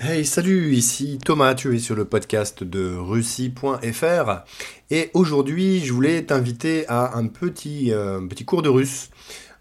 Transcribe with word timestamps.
Hey, 0.00 0.24
salut, 0.24 0.74
ici 0.74 1.18
Thomas, 1.24 1.56
tu 1.56 1.74
es 1.74 1.80
sur 1.80 1.96
le 1.96 2.04
podcast 2.04 2.62
de 2.62 2.94
Russie.fr 2.94 4.44
et 4.90 5.10
aujourd'hui 5.12 5.80
je 5.80 5.92
voulais 5.92 6.22
t'inviter 6.22 6.86
à 6.86 7.16
un 7.16 7.26
petit, 7.26 7.92
euh, 7.92 8.20
petit 8.28 8.44
cours 8.44 8.62
de 8.62 8.68
russe 8.68 9.10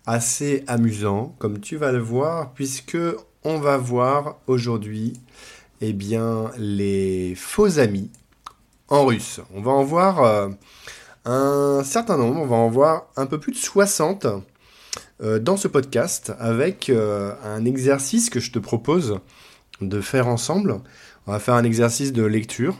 assez 0.05 0.63
amusant, 0.67 1.35
comme 1.39 1.59
tu 1.59 1.75
vas 1.75 1.91
le 1.91 1.97
voir, 1.97 2.53
puisque 2.53 2.99
on 3.43 3.57
va 3.57 3.77
voir 3.77 4.37
aujourd'hui 4.45 5.13
eh 5.81 5.91
bien, 5.91 6.51
les 6.59 7.33
faux 7.35 7.79
amis 7.79 8.11
en 8.89 9.07
russe. 9.07 9.41
On 9.55 9.61
va 9.61 9.71
en 9.71 9.83
voir 9.83 10.23
euh, 10.23 10.49
un 11.25 11.83
certain 11.83 12.15
nombre, 12.15 12.41
on 12.41 12.45
va 12.45 12.57
en 12.57 12.69
voir 12.69 13.07
un 13.15 13.25
peu 13.25 13.39
plus 13.39 13.53
de 13.53 13.57
60 13.57 14.27
euh, 15.23 15.39
dans 15.39 15.57
ce 15.57 15.67
podcast 15.67 16.31
avec 16.37 16.91
un 16.91 17.65
exercice 17.65 18.29
que 18.29 18.39
je 18.39 18.51
te 18.51 18.59
propose 18.59 19.19
de 19.81 20.01
faire 20.01 20.27
ensemble. 20.27 20.79
On 21.25 21.31
va 21.31 21.39
faire 21.39 21.55
un 21.55 21.63
exercice 21.63 22.13
de 22.13 22.23
lecture 22.23 22.75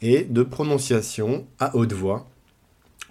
et 0.00 0.24
de 0.24 0.42
prononciation 0.42 1.46
à 1.58 1.74
haute 1.76 1.92
voix. 1.92 2.28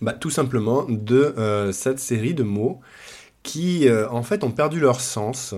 Bah, 0.01 0.13
tout 0.13 0.29
simplement 0.29 0.85
de 0.87 1.33
euh, 1.37 1.71
cette 1.71 1.99
série 1.99 2.35
de 2.35 2.43
mots 2.43 2.79
qui 3.41 3.87
euh, 3.87 4.07
en 4.09 4.21
fait 4.21 4.43
ont 4.43 4.51
perdu 4.51 4.79
leur 4.79 5.01
sens 5.01 5.55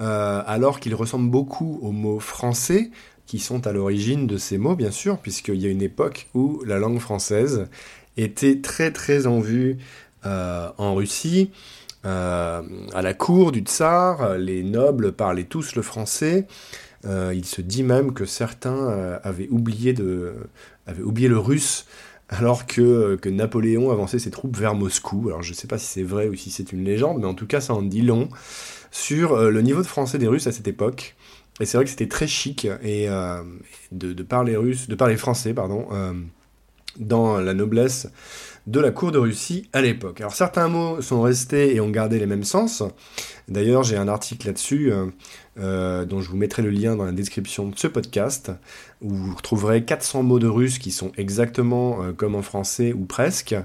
euh, 0.00 0.42
alors 0.44 0.80
qu'ils 0.80 0.94
ressemblent 0.94 1.30
beaucoup 1.30 1.78
aux 1.82 1.92
mots 1.92 2.18
français 2.18 2.90
qui 3.26 3.38
sont 3.38 3.68
à 3.68 3.72
l'origine 3.72 4.26
de 4.26 4.38
ces 4.38 4.58
mots 4.58 4.74
bien 4.74 4.90
sûr 4.90 5.18
puisqu'il 5.18 5.62
y 5.62 5.66
a 5.66 5.68
une 5.68 5.82
époque 5.82 6.28
où 6.34 6.64
la 6.66 6.80
langue 6.80 6.98
française 6.98 7.68
était 8.16 8.60
très 8.60 8.90
très 8.90 9.28
en 9.28 9.38
vue 9.38 9.78
en 10.24 10.94
Russie. 10.94 11.50
à 12.02 12.62
la 12.92 13.14
cour 13.14 13.52
du 13.52 13.60
tsar, 13.60 14.36
les 14.36 14.62
nobles 14.64 15.12
parlaient 15.12 15.44
tous 15.44 15.76
le 15.76 15.82
français. 15.82 16.46
Euh, 17.06 17.32
il 17.34 17.44
se 17.44 17.62
dit 17.62 17.82
même 17.82 18.12
que 18.12 18.24
certains 18.26 18.90
euh, 18.90 19.18
avaient, 19.22 19.48
oublié 19.48 19.92
le 19.92 21.38
russe 21.38 21.86
alors 22.28 22.66
que, 22.66 23.16
que, 23.16 23.28
Napoléon 23.28 23.90
avançait 23.90 24.18
ses 24.18 24.30
troupes 24.30 24.56
vers 24.56 24.74
Moscou. 24.74 25.28
Alors 25.28 25.42
je 25.42 25.50
ne 25.50 25.54
sais 25.54 25.66
pas 25.66 25.78
si 25.78 25.86
c'est 25.86 26.02
vrai 26.02 26.28
ou 26.28 26.34
si 26.34 26.50
c'est 26.50 26.72
une 26.72 26.84
légende, 26.84 27.18
mais 27.20 27.26
en 27.26 27.34
tout 27.34 27.46
cas 27.46 27.60
ça 27.60 27.74
en 27.74 27.82
dit 27.82 28.02
long 28.02 28.28
sur 28.90 29.32
euh, 29.32 29.50
le 29.50 29.62
niveau 29.62 29.82
de 29.82 29.86
français 29.86 30.18
des 30.18 30.28
Russes 30.28 30.46
à 30.46 30.52
cette 30.52 30.68
époque. 30.68 31.16
Et 31.60 31.66
c'est 31.66 31.76
vrai 31.76 31.84
que 31.84 31.90
c'était 31.90 32.08
très 32.08 32.26
chic 32.26 32.66
et 32.82 33.06
de, 33.92 34.12
de, 34.14 34.22
parler 34.22 34.56
russe, 34.56 34.88
de 34.88 34.94
parler 34.94 35.18
français, 35.18 35.52
pardon, 35.52 35.88
dans 37.00 37.40
la 37.40 37.54
noblesse 37.54 38.08
de 38.66 38.78
la 38.78 38.90
cour 38.90 39.10
de 39.10 39.18
Russie 39.18 39.68
à 39.72 39.80
l'époque. 39.80 40.20
Alors 40.20 40.34
certains 40.34 40.68
mots 40.68 41.00
sont 41.00 41.22
restés 41.22 41.74
et 41.74 41.80
ont 41.80 41.90
gardé 41.90 42.18
les 42.18 42.26
mêmes 42.26 42.44
sens. 42.44 42.82
D'ailleurs, 43.48 43.82
j'ai 43.82 43.96
un 43.96 44.06
article 44.06 44.46
là-dessus 44.46 44.92
euh, 44.92 45.06
euh, 45.58 46.04
dont 46.04 46.20
je 46.20 46.30
vous 46.30 46.36
mettrai 46.36 46.62
le 46.62 46.70
lien 46.70 46.94
dans 46.94 47.04
la 47.04 47.12
description 47.12 47.68
de 47.68 47.76
ce 47.76 47.88
podcast, 47.88 48.52
où 49.00 49.12
vous 49.12 49.34
retrouverez 49.34 49.84
400 49.84 50.22
mots 50.22 50.38
de 50.38 50.46
russe 50.46 50.78
qui 50.78 50.92
sont 50.92 51.10
exactement 51.16 52.02
euh, 52.02 52.12
comme 52.12 52.36
en 52.36 52.42
français 52.42 52.92
ou 52.92 53.06
presque. 53.06 53.56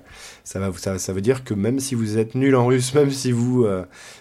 Ça, 0.43 0.59
va, 0.59 0.71
ça, 0.75 0.97
ça, 0.97 1.13
veut 1.13 1.21
dire 1.21 1.43
que 1.43 1.53
même 1.53 1.79
si 1.79 1.93
vous 1.93 2.17
êtes 2.17 2.33
nul 2.33 2.55
en 2.55 2.65
russe, 2.65 2.93
même 2.95 3.11
si 3.11 3.31
vous, 3.31 3.67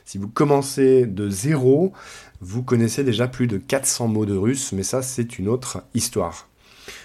si 0.05 0.19
vous 0.19 0.29
commencez 0.29 1.07
de 1.07 1.31
zéro, 1.31 1.93
vous 2.41 2.63
connaissez 2.63 3.05
déjà 3.05 3.27
plus 3.27 3.47
de 3.47 3.57
400 3.57 4.09
mots 4.09 4.27
de 4.27 4.37
russe, 4.37 4.73
mais 4.73 4.83
ça 4.83 5.01
c'est 5.01 5.39
une 5.39 5.49
autre 5.49 5.83
histoire. 5.95 6.49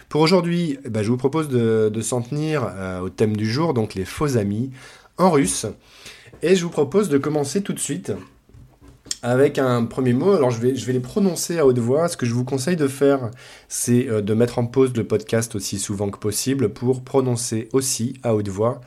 Pour 0.09 0.21
aujourd'hui, 0.21 0.79
eh 0.83 0.89
ben, 0.89 1.03
je 1.03 1.11
vous 1.11 1.17
propose 1.17 1.49
de, 1.49 2.01
s'en 2.01 2.23
tenir 2.23 2.67
euh, 2.67 2.99
au 2.99 3.09
thème 3.09 3.37
du 3.37 3.49
jour, 3.49 3.75
donc 3.75 3.93
les 3.93 4.05
faux 4.05 4.37
amis 4.37 4.71
en 5.17 5.29
russe. 5.29 5.67
Et 6.41 6.55
je 6.55 6.63
vous 6.63 6.71
propose 6.71 7.09
de 7.09 7.19
commencer 7.19 7.61
tout 7.61 7.73
de 7.73 7.79
suite 7.79 8.11
avec 9.21 9.59
un 9.59 9.85
premier 9.85 10.13
mot. 10.13 10.31
Alors 10.33 10.49
je 10.49 10.59
vais, 10.59 10.71
les 10.71 10.99
prononcer 10.99 11.59
à 11.59 11.65
haute 11.67 11.77
voix. 11.77 12.07
Ce 12.07 12.17
que 12.17 12.25
je 12.25 12.33
vous 12.33 12.43
conseille 12.43 12.75
de 12.75 12.87
faire, 12.87 13.29
c'est 13.67 14.07
euh, 14.07 14.21
de 14.21 14.33
mettre 14.33 14.57
en 14.57 14.65
pause 14.65 14.95
le 14.95 15.03
podcast 15.03 15.53
aussi 15.53 15.77
souvent 15.77 16.09
que 16.09 16.17
possible 16.17 16.69
pour 16.69 17.03
prononcer 17.03 17.69
aussi 17.71 18.15
à 18.23 18.33
haute 18.33 18.49
voix 18.49 18.81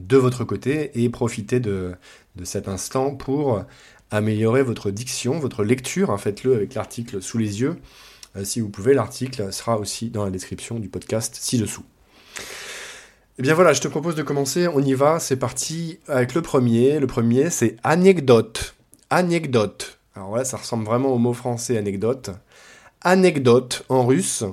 de 0.00 0.16
votre 0.16 0.42
côté 0.42 0.90
et 1.00 1.08
profiter 1.08 1.60
de 1.60 1.94
cet 2.42 2.66
instant 2.66 3.14
pour 3.14 3.64
améliorer 4.10 4.64
votre 4.64 4.90
diction, 4.90 5.38
votre 5.38 5.62
lecture. 5.62 6.18
Faites-le 6.18 6.56
avec 6.56 6.74
l'article 6.74 7.22
sous 7.22 7.38
les 7.38 7.60
yeux. 7.60 7.76
Euh, 8.36 8.44
si 8.44 8.60
vous 8.60 8.68
pouvez, 8.68 8.94
l'article 8.94 9.52
sera 9.52 9.78
aussi 9.78 10.10
dans 10.10 10.24
la 10.24 10.30
description 10.30 10.78
du 10.78 10.88
podcast 10.88 11.36
ci-dessous. 11.38 11.84
Eh 13.38 13.42
bien 13.42 13.54
voilà, 13.54 13.72
je 13.72 13.80
te 13.80 13.88
propose 13.88 14.14
de 14.14 14.22
commencer, 14.22 14.68
on 14.68 14.80
y 14.80 14.94
va, 14.94 15.18
c'est 15.18 15.36
parti 15.36 15.98
avec 16.06 16.34
le 16.34 16.42
premier. 16.42 17.00
Le 17.00 17.06
premier, 17.06 17.50
c'est 17.50 17.76
anecdote. 17.82 18.76
Anecdote. 19.10 19.98
Alors 20.14 20.28
voilà, 20.28 20.44
ça 20.44 20.56
ressemble 20.56 20.84
vraiment 20.84 21.08
au 21.08 21.18
mot 21.18 21.32
français 21.32 21.76
anecdote. 21.76 22.30
Anecdote 23.02 23.84
en 23.88 24.06
russe, 24.06 24.44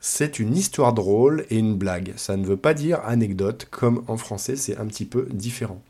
c'est 0.00 0.38
une 0.38 0.56
histoire 0.56 0.92
drôle 0.92 1.46
et 1.48 1.58
une 1.58 1.76
blague. 1.76 2.12
Ça 2.16 2.36
ne 2.36 2.44
veut 2.44 2.56
pas 2.56 2.74
dire 2.74 3.00
anecdote 3.04 3.66
comme 3.70 4.04
en 4.08 4.16
français, 4.16 4.56
c'est 4.56 4.76
un 4.78 4.86
petit 4.86 5.06
peu 5.06 5.28
différent. 5.30 5.82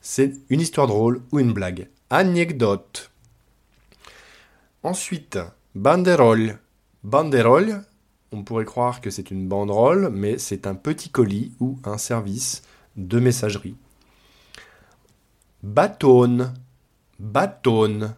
C'est 0.00 0.34
une 0.50 0.60
histoire 0.60 0.88
drôle 0.88 1.22
ou 1.30 1.38
une 1.38 1.52
blague. 1.52 1.88
Anecdote. 2.10 3.10
Ensuite, 4.82 5.38
banderole. 5.74 6.58
Banderole, 7.04 7.82
on 8.30 8.44
pourrait 8.44 8.64
croire 8.64 9.00
que 9.00 9.10
c'est 9.10 9.30
une 9.30 9.48
banderole, 9.48 10.10
mais 10.12 10.38
c'est 10.38 10.66
un 10.66 10.74
petit 10.74 11.10
colis 11.10 11.52
ou 11.58 11.78
un 11.84 11.98
service 11.98 12.62
de 12.96 13.18
messagerie. 13.18 13.76
Bâton, 15.62 16.52
bâton. 17.18 18.14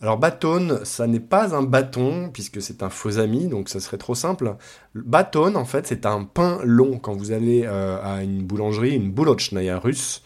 Alors 0.00 0.18
bâton, 0.18 0.80
ça 0.84 1.06
n'est 1.06 1.20
pas 1.20 1.54
un 1.54 1.62
bâton 1.62 2.30
puisque 2.32 2.60
c'est 2.62 2.82
un 2.82 2.90
faux 2.90 3.18
ami, 3.18 3.48
donc 3.48 3.68
ça 3.68 3.80
serait 3.80 3.98
trop 3.98 4.14
simple. 4.14 4.56
Bâton, 4.94 5.54
en 5.54 5.64
fait, 5.64 5.86
c'est 5.86 6.06
un 6.06 6.24
pain 6.24 6.58
long. 6.64 6.98
Quand 6.98 7.14
vous 7.14 7.32
allez 7.32 7.64
euh, 7.66 8.02
à 8.02 8.22
une 8.22 8.42
boulangerie, 8.42 8.96
une 8.96 9.12
boulochnaya 9.12 9.78
russe, 9.78 10.22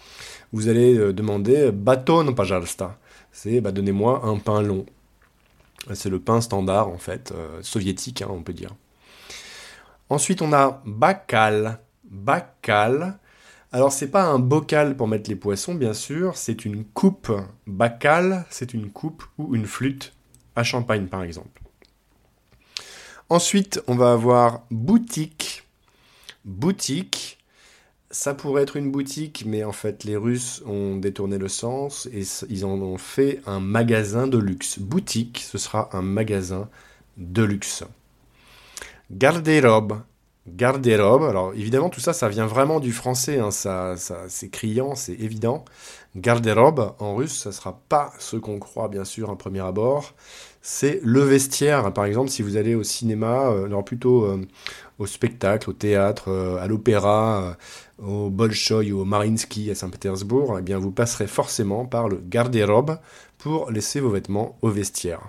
vous 0.52 0.68
allez 0.68 0.96
euh, 0.96 1.12
demander 1.12 1.72
bâton 1.72 2.32
pajalsta. 2.32 2.98
C'est 3.32 3.60
bah, 3.60 3.72
donnez-moi 3.72 4.24
un 4.24 4.38
pain 4.38 4.62
long. 4.62 4.86
C'est 5.92 6.08
le 6.08 6.18
pain 6.18 6.40
standard, 6.40 6.88
en 6.88 6.98
fait, 6.98 7.32
euh, 7.32 7.62
soviétique, 7.62 8.22
hein, 8.22 8.28
on 8.30 8.42
peut 8.42 8.54
dire. 8.54 8.70
Ensuite, 10.08 10.40
on 10.42 10.52
a 10.52 10.82
bacal. 10.86 11.78
Bacal. 12.04 13.18
Alors, 13.72 13.92
c'est 13.92 14.10
pas 14.10 14.24
un 14.24 14.38
bocal 14.38 14.96
pour 14.96 15.08
mettre 15.08 15.28
les 15.28 15.36
poissons, 15.36 15.74
bien 15.74 15.94
sûr, 15.94 16.36
c'est 16.36 16.64
une 16.64 16.84
coupe. 16.84 17.32
Bacal, 17.66 18.46
c'est 18.48 18.72
une 18.72 18.90
coupe 18.90 19.24
ou 19.36 19.54
une 19.54 19.66
flûte 19.66 20.12
à 20.56 20.62
champagne, 20.62 21.06
par 21.06 21.22
exemple. 21.22 21.60
Ensuite, 23.28 23.82
on 23.86 23.96
va 23.96 24.12
avoir 24.12 24.62
boutique. 24.70 25.64
Boutique, 26.44 27.38
ça 28.14 28.32
pourrait 28.32 28.62
être 28.62 28.76
une 28.76 28.92
boutique, 28.92 29.42
mais 29.44 29.64
en 29.64 29.72
fait, 29.72 30.04
les 30.04 30.16
Russes 30.16 30.62
ont 30.66 30.94
détourné 30.94 31.36
le 31.36 31.48
sens 31.48 32.08
et 32.12 32.22
ils 32.48 32.64
en 32.64 32.80
ont 32.80 32.96
fait 32.96 33.40
un 33.44 33.58
magasin 33.58 34.28
de 34.28 34.38
luxe. 34.38 34.78
Boutique, 34.78 35.44
ce 35.44 35.58
sera 35.58 35.88
un 35.92 36.00
magasin 36.00 36.68
de 37.16 37.42
luxe. 37.42 37.82
Garde-robe. 39.10 40.00
Garde-robe. 40.46 41.24
Alors, 41.24 41.54
évidemment, 41.54 41.90
tout 41.90 41.98
ça, 41.98 42.12
ça 42.12 42.28
vient 42.28 42.46
vraiment 42.46 42.78
du 42.78 42.92
français. 42.92 43.40
Hein. 43.40 43.50
Ça, 43.50 43.96
c'est 44.28 44.48
criant, 44.48 44.94
c'est 44.94 45.14
évident. 45.14 45.64
Garde-robe, 46.14 46.94
en 47.00 47.16
russe, 47.16 47.36
ça 47.36 47.48
ne 47.48 47.54
sera 47.54 47.80
pas 47.88 48.12
ce 48.20 48.36
qu'on 48.36 48.60
croit, 48.60 48.86
bien 48.86 49.04
sûr, 49.04 49.28
à 49.28 49.36
premier 49.36 49.60
abord. 49.60 50.14
C'est 50.66 50.98
le 51.02 51.20
vestiaire. 51.20 51.92
Par 51.92 52.06
exemple, 52.06 52.30
si 52.30 52.40
vous 52.40 52.56
allez 52.56 52.74
au 52.74 52.82
cinéma, 52.82 53.50
euh, 53.50 53.68
non, 53.68 53.82
plutôt 53.82 54.24
euh, 54.24 54.40
au 54.98 55.04
spectacle, 55.04 55.68
au 55.68 55.74
théâtre, 55.74 56.30
euh, 56.30 56.56
à 56.56 56.66
l'opéra, 56.66 57.58
au 58.02 58.30
Bolshoï 58.30 58.90
ou 58.90 59.00
au 59.00 59.04
Marinsky 59.04 59.70
à 59.70 59.74
Saint-Pétersbourg, 59.74 60.58
eh 60.66 60.74
vous 60.74 60.90
passerez 60.90 61.26
forcément 61.26 61.84
par 61.84 62.08
le 62.08 62.16
garde-robe 62.16 62.98
pour 63.36 63.70
laisser 63.70 64.00
vos 64.00 64.08
vêtements 64.08 64.56
au 64.62 64.70
vestiaire. 64.70 65.20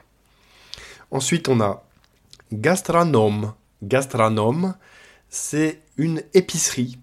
Ensuite, 1.12 1.50
on 1.50 1.60
a 1.60 1.84
gastronome. 2.54 3.56
Gastronome, 3.84 4.76
c'est 5.28 5.82
une 5.98 6.24
épicerie. 6.34 6.98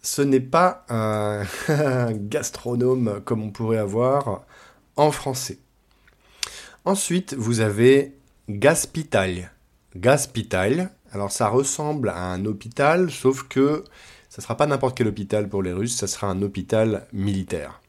Ce 0.00 0.22
n'est 0.22 0.38
pas 0.38 0.84
un 0.88 1.42
gastronome 2.12 3.20
comme 3.24 3.42
on 3.42 3.50
pourrait 3.50 3.78
avoir 3.78 4.44
en 4.94 5.10
français. 5.10 5.58
Ensuite, 6.84 7.34
vous 7.34 7.60
avez 7.60 8.12
gaspital. 8.48 9.52
Gaspital, 9.94 10.90
alors 11.12 11.30
ça 11.30 11.48
ressemble 11.48 12.08
à 12.08 12.32
un 12.32 12.44
hôpital, 12.44 13.10
sauf 13.10 13.44
que 13.44 13.84
ça 14.28 14.40
ne 14.40 14.42
sera 14.42 14.56
pas 14.56 14.66
n'importe 14.66 14.96
quel 14.96 15.06
hôpital 15.06 15.48
pour 15.48 15.62
les 15.62 15.72
Russes, 15.72 15.94
ça 15.94 16.08
sera 16.08 16.26
un 16.28 16.42
hôpital 16.42 17.06
militaire. 17.12 17.80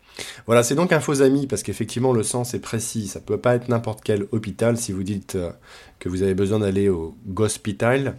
Voilà, 0.45 0.61
c'est 0.61 0.75
donc 0.75 0.91
un 0.93 0.99
faux 0.99 1.23
ami, 1.23 1.47
parce 1.47 1.63
qu'effectivement 1.63 2.13
le 2.13 2.21
sens 2.21 2.53
est 2.53 2.59
précis, 2.59 3.07
ça 3.07 3.19
ne 3.19 3.25
peut 3.25 3.39
pas 3.39 3.55
être 3.55 3.67
n'importe 3.67 4.01
quel 4.03 4.27
hôpital 4.31 4.77
si 4.77 4.91
vous 4.91 5.01
dites 5.01 5.35
euh, 5.35 5.51
que 5.97 6.07
vous 6.07 6.21
avez 6.21 6.35
besoin 6.35 6.59
d'aller 6.59 6.89
au 6.89 7.15
gospital. 7.25 8.17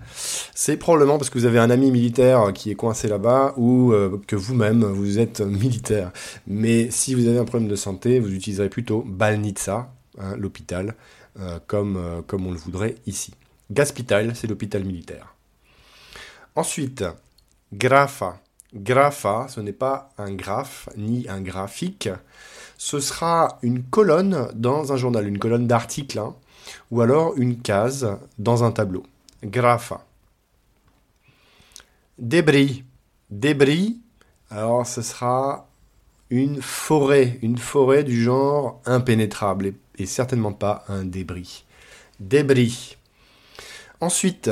C'est 0.54 0.76
probablement 0.76 1.18
parce 1.18 1.30
que 1.30 1.38
vous 1.38 1.44
avez 1.44 1.60
un 1.60 1.70
ami 1.70 1.92
militaire 1.92 2.52
qui 2.52 2.72
est 2.72 2.74
coincé 2.74 3.06
là-bas 3.06 3.54
ou 3.56 3.92
euh, 3.92 4.20
que 4.26 4.34
vous-même 4.34 4.82
vous 4.84 5.20
êtes 5.20 5.40
militaire. 5.42 6.10
Mais 6.48 6.90
si 6.90 7.14
vous 7.14 7.28
avez 7.28 7.38
un 7.38 7.44
problème 7.44 7.68
de 7.68 7.76
santé, 7.76 8.18
vous 8.18 8.32
utiliserez 8.32 8.70
plutôt 8.70 9.04
Balnitsa, 9.06 9.93
hein, 10.18 10.36
l'hôpital, 10.36 10.94
euh, 11.38 11.58
comme, 11.66 12.22
comme 12.26 12.46
on 12.46 12.52
le 12.52 12.58
voudrait 12.58 12.96
ici. 13.06 13.34
Gaspital, 13.70 14.36
c'est 14.36 14.46
l'hôpital 14.46 14.84
militaire. 14.84 15.34
Ensuite, 16.54 17.04
grafa. 17.72 18.40
Grafa, 18.74 19.46
ce 19.48 19.60
n'est 19.60 19.72
pas 19.72 20.10
un 20.18 20.32
graphe 20.32 20.88
ni 20.96 21.28
un 21.28 21.40
graphique. 21.40 22.08
Ce 22.76 23.00
sera 23.00 23.58
une 23.62 23.82
colonne 23.82 24.48
dans 24.54 24.92
un 24.92 24.96
journal, 24.96 25.26
une 25.26 25.38
colonne 25.38 25.66
d'articles, 25.66 26.18
hein, 26.18 26.34
ou 26.90 27.00
alors 27.00 27.34
une 27.36 27.60
case 27.60 28.08
dans 28.38 28.64
un 28.64 28.72
tableau. 28.72 29.04
Grafa. 29.42 30.04
Débris. 32.18 32.84
Débris, 33.30 34.00
alors 34.50 34.86
ce 34.86 35.02
sera 35.02 35.66
une 36.30 36.62
forêt, 36.62 37.38
une 37.42 37.58
forêt 37.58 38.04
du 38.04 38.22
genre 38.22 38.80
impénétrable 38.86 39.74
certainement 40.06 40.52
pas 40.52 40.84
un 40.88 41.04
débris. 41.04 41.64
Débris. 42.20 42.96
Ensuite, 44.00 44.50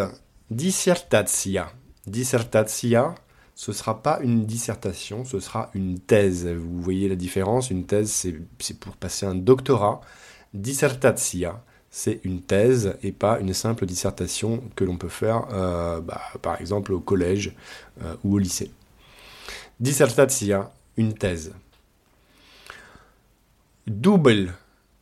dissertatia. 0.50 1.72
Dissertatia, 2.06 3.14
ce 3.54 3.72
sera 3.72 4.02
pas 4.02 4.20
une 4.22 4.46
dissertation, 4.46 5.24
ce 5.24 5.40
sera 5.40 5.70
une 5.74 5.98
thèse. 5.98 6.46
Vous 6.46 6.80
voyez 6.80 7.08
la 7.08 7.16
différence 7.16 7.70
Une 7.70 7.86
thèse, 7.86 8.10
c'est 8.58 8.78
pour 8.78 8.96
passer 8.96 9.26
un 9.26 9.34
doctorat. 9.34 10.00
Dissertatia, 10.54 11.62
c'est 11.90 12.20
une 12.24 12.40
thèse 12.42 12.96
et 13.02 13.12
pas 13.12 13.38
une 13.38 13.52
simple 13.52 13.86
dissertation 13.86 14.62
que 14.74 14.84
l'on 14.84 14.96
peut 14.96 15.08
faire, 15.08 15.46
euh, 15.52 16.00
bah, 16.00 16.20
par 16.40 16.60
exemple, 16.60 16.92
au 16.92 17.00
collège 17.00 17.54
euh, 18.02 18.16
ou 18.24 18.36
au 18.36 18.38
lycée. 18.38 18.70
Dissertatia, 19.78 20.72
une 20.96 21.14
thèse. 21.14 21.52
Double, 23.86 24.54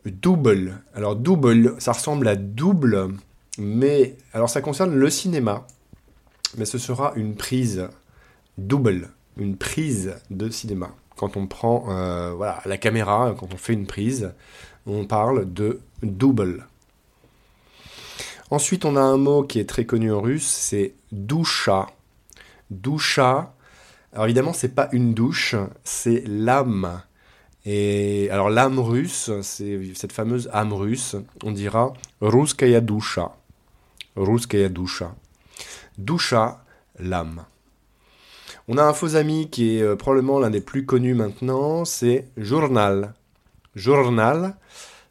double. 0.04 0.82
Alors 0.94 1.16
double, 1.16 1.74
ça 1.78 1.92
ressemble 1.92 2.28
à 2.28 2.36
double, 2.36 3.08
mais 3.58 4.16
alors 4.32 4.48
ça 4.48 4.60
concerne 4.60 4.94
le 4.94 5.10
cinéma, 5.10 5.66
mais 6.56 6.64
ce 6.64 6.78
sera 6.78 7.12
une 7.16 7.34
prise 7.34 7.88
double, 8.58 9.10
une 9.36 9.56
prise 9.56 10.14
de 10.30 10.50
cinéma. 10.50 10.90
Quand 11.16 11.36
on 11.36 11.46
prend 11.46 11.86
euh, 11.88 12.34
la 12.64 12.78
caméra, 12.78 13.34
quand 13.38 13.52
on 13.52 13.58
fait 13.58 13.74
une 13.74 13.86
prise, 13.86 14.32
on 14.86 15.04
parle 15.04 15.52
de 15.52 15.80
double. 16.02 16.66
Ensuite, 18.50 18.84
on 18.84 18.96
a 18.96 19.00
un 19.00 19.16
mot 19.16 19.44
qui 19.44 19.60
est 19.60 19.68
très 19.68 19.84
connu 19.84 20.12
en 20.12 20.20
russe, 20.20 20.46
c'est 20.46 20.94
doucha. 21.12 21.86
Doucha, 22.70 23.54
alors 24.12 24.24
évidemment, 24.24 24.52
c'est 24.52 24.74
pas 24.74 24.88
une 24.92 25.14
douche, 25.14 25.54
c'est 25.84 26.24
l'âme. 26.26 27.02
Et 27.66 28.28
alors 28.30 28.48
l'âme 28.48 28.78
russe, 28.78 29.30
c'est 29.42 29.80
cette 29.94 30.12
fameuse 30.12 30.48
âme 30.52 30.72
russe, 30.72 31.16
on 31.44 31.52
dira 31.52 31.92
ruskaya 32.20 32.80
dusha. 32.80 33.32
Ruskaya 34.16 34.68
dusha. 34.68 35.14
Dusha, 35.98 36.64
l'âme. 36.98 37.44
On 38.68 38.78
a 38.78 38.84
un 38.84 38.92
faux 38.92 39.16
ami 39.16 39.50
qui 39.50 39.76
est 39.76 39.82
euh, 39.82 39.96
probablement 39.96 40.38
l'un 40.38 40.50
des 40.50 40.60
plus 40.60 40.86
connus 40.86 41.14
maintenant, 41.14 41.84
c'est 41.84 42.28
journal. 42.36 43.14
Journal, 43.74 44.56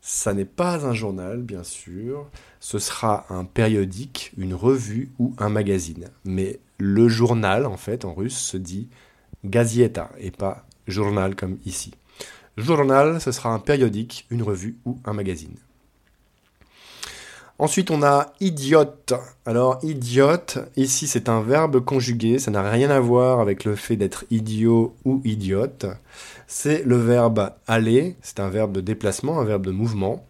ça 0.01 0.33
n'est 0.33 0.45
pas 0.45 0.85
un 0.85 0.93
journal, 0.93 1.41
bien 1.41 1.63
sûr. 1.63 2.27
Ce 2.59 2.79
sera 2.79 3.25
un 3.29 3.45
périodique, 3.45 4.31
une 4.37 4.53
revue 4.53 5.11
ou 5.19 5.33
un 5.37 5.49
magazine. 5.49 6.09
Mais 6.25 6.59
le 6.77 7.07
journal, 7.07 7.65
en 7.65 7.77
fait, 7.77 8.05
en 8.05 8.13
russe, 8.13 8.37
se 8.37 8.57
dit 8.57 8.89
gazieta 9.43 10.09
et 10.19 10.31
pas 10.31 10.65
journal 10.87 11.35
comme 11.35 11.57
ici. 11.65 11.93
Journal, 12.59 13.21
ce 13.21 13.31
sera 13.31 13.49
un 13.49 13.59
périodique, 13.59 14.25
une 14.29 14.43
revue 14.43 14.77
ou 14.85 14.99
un 15.05 15.13
magazine. 15.13 15.55
Ensuite, 17.57 17.91
on 17.91 18.03
a 18.03 18.33
idiote. 18.39 19.13
Alors, 19.45 19.79
idiote, 19.83 20.59
ici, 20.77 21.07
c'est 21.07 21.27
un 21.27 21.41
verbe 21.41 21.81
conjugué. 21.81 22.39
Ça 22.39 22.51
n'a 22.51 22.69
rien 22.69 22.89
à 22.89 23.01
voir 23.01 23.41
avec 23.41 23.65
le 23.65 23.75
fait 23.75 23.97
d'être 23.97 24.23
idiot 24.31 24.95
ou 25.03 25.21
idiote. 25.25 25.85
C'est 26.47 26.83
le 26.85 26.95
verbe 26.95 27.51
aller. 27.67 28.15
C'est 28.21 28.39
un 28.39 28.49
verbe 28.49 28.71
de 28.71 28.81
déplacement, 28.81 29.41
un 29.41 29.43
verbe 29.43 29.65
de 29.65 29.71
mouvement. 29.71 30.25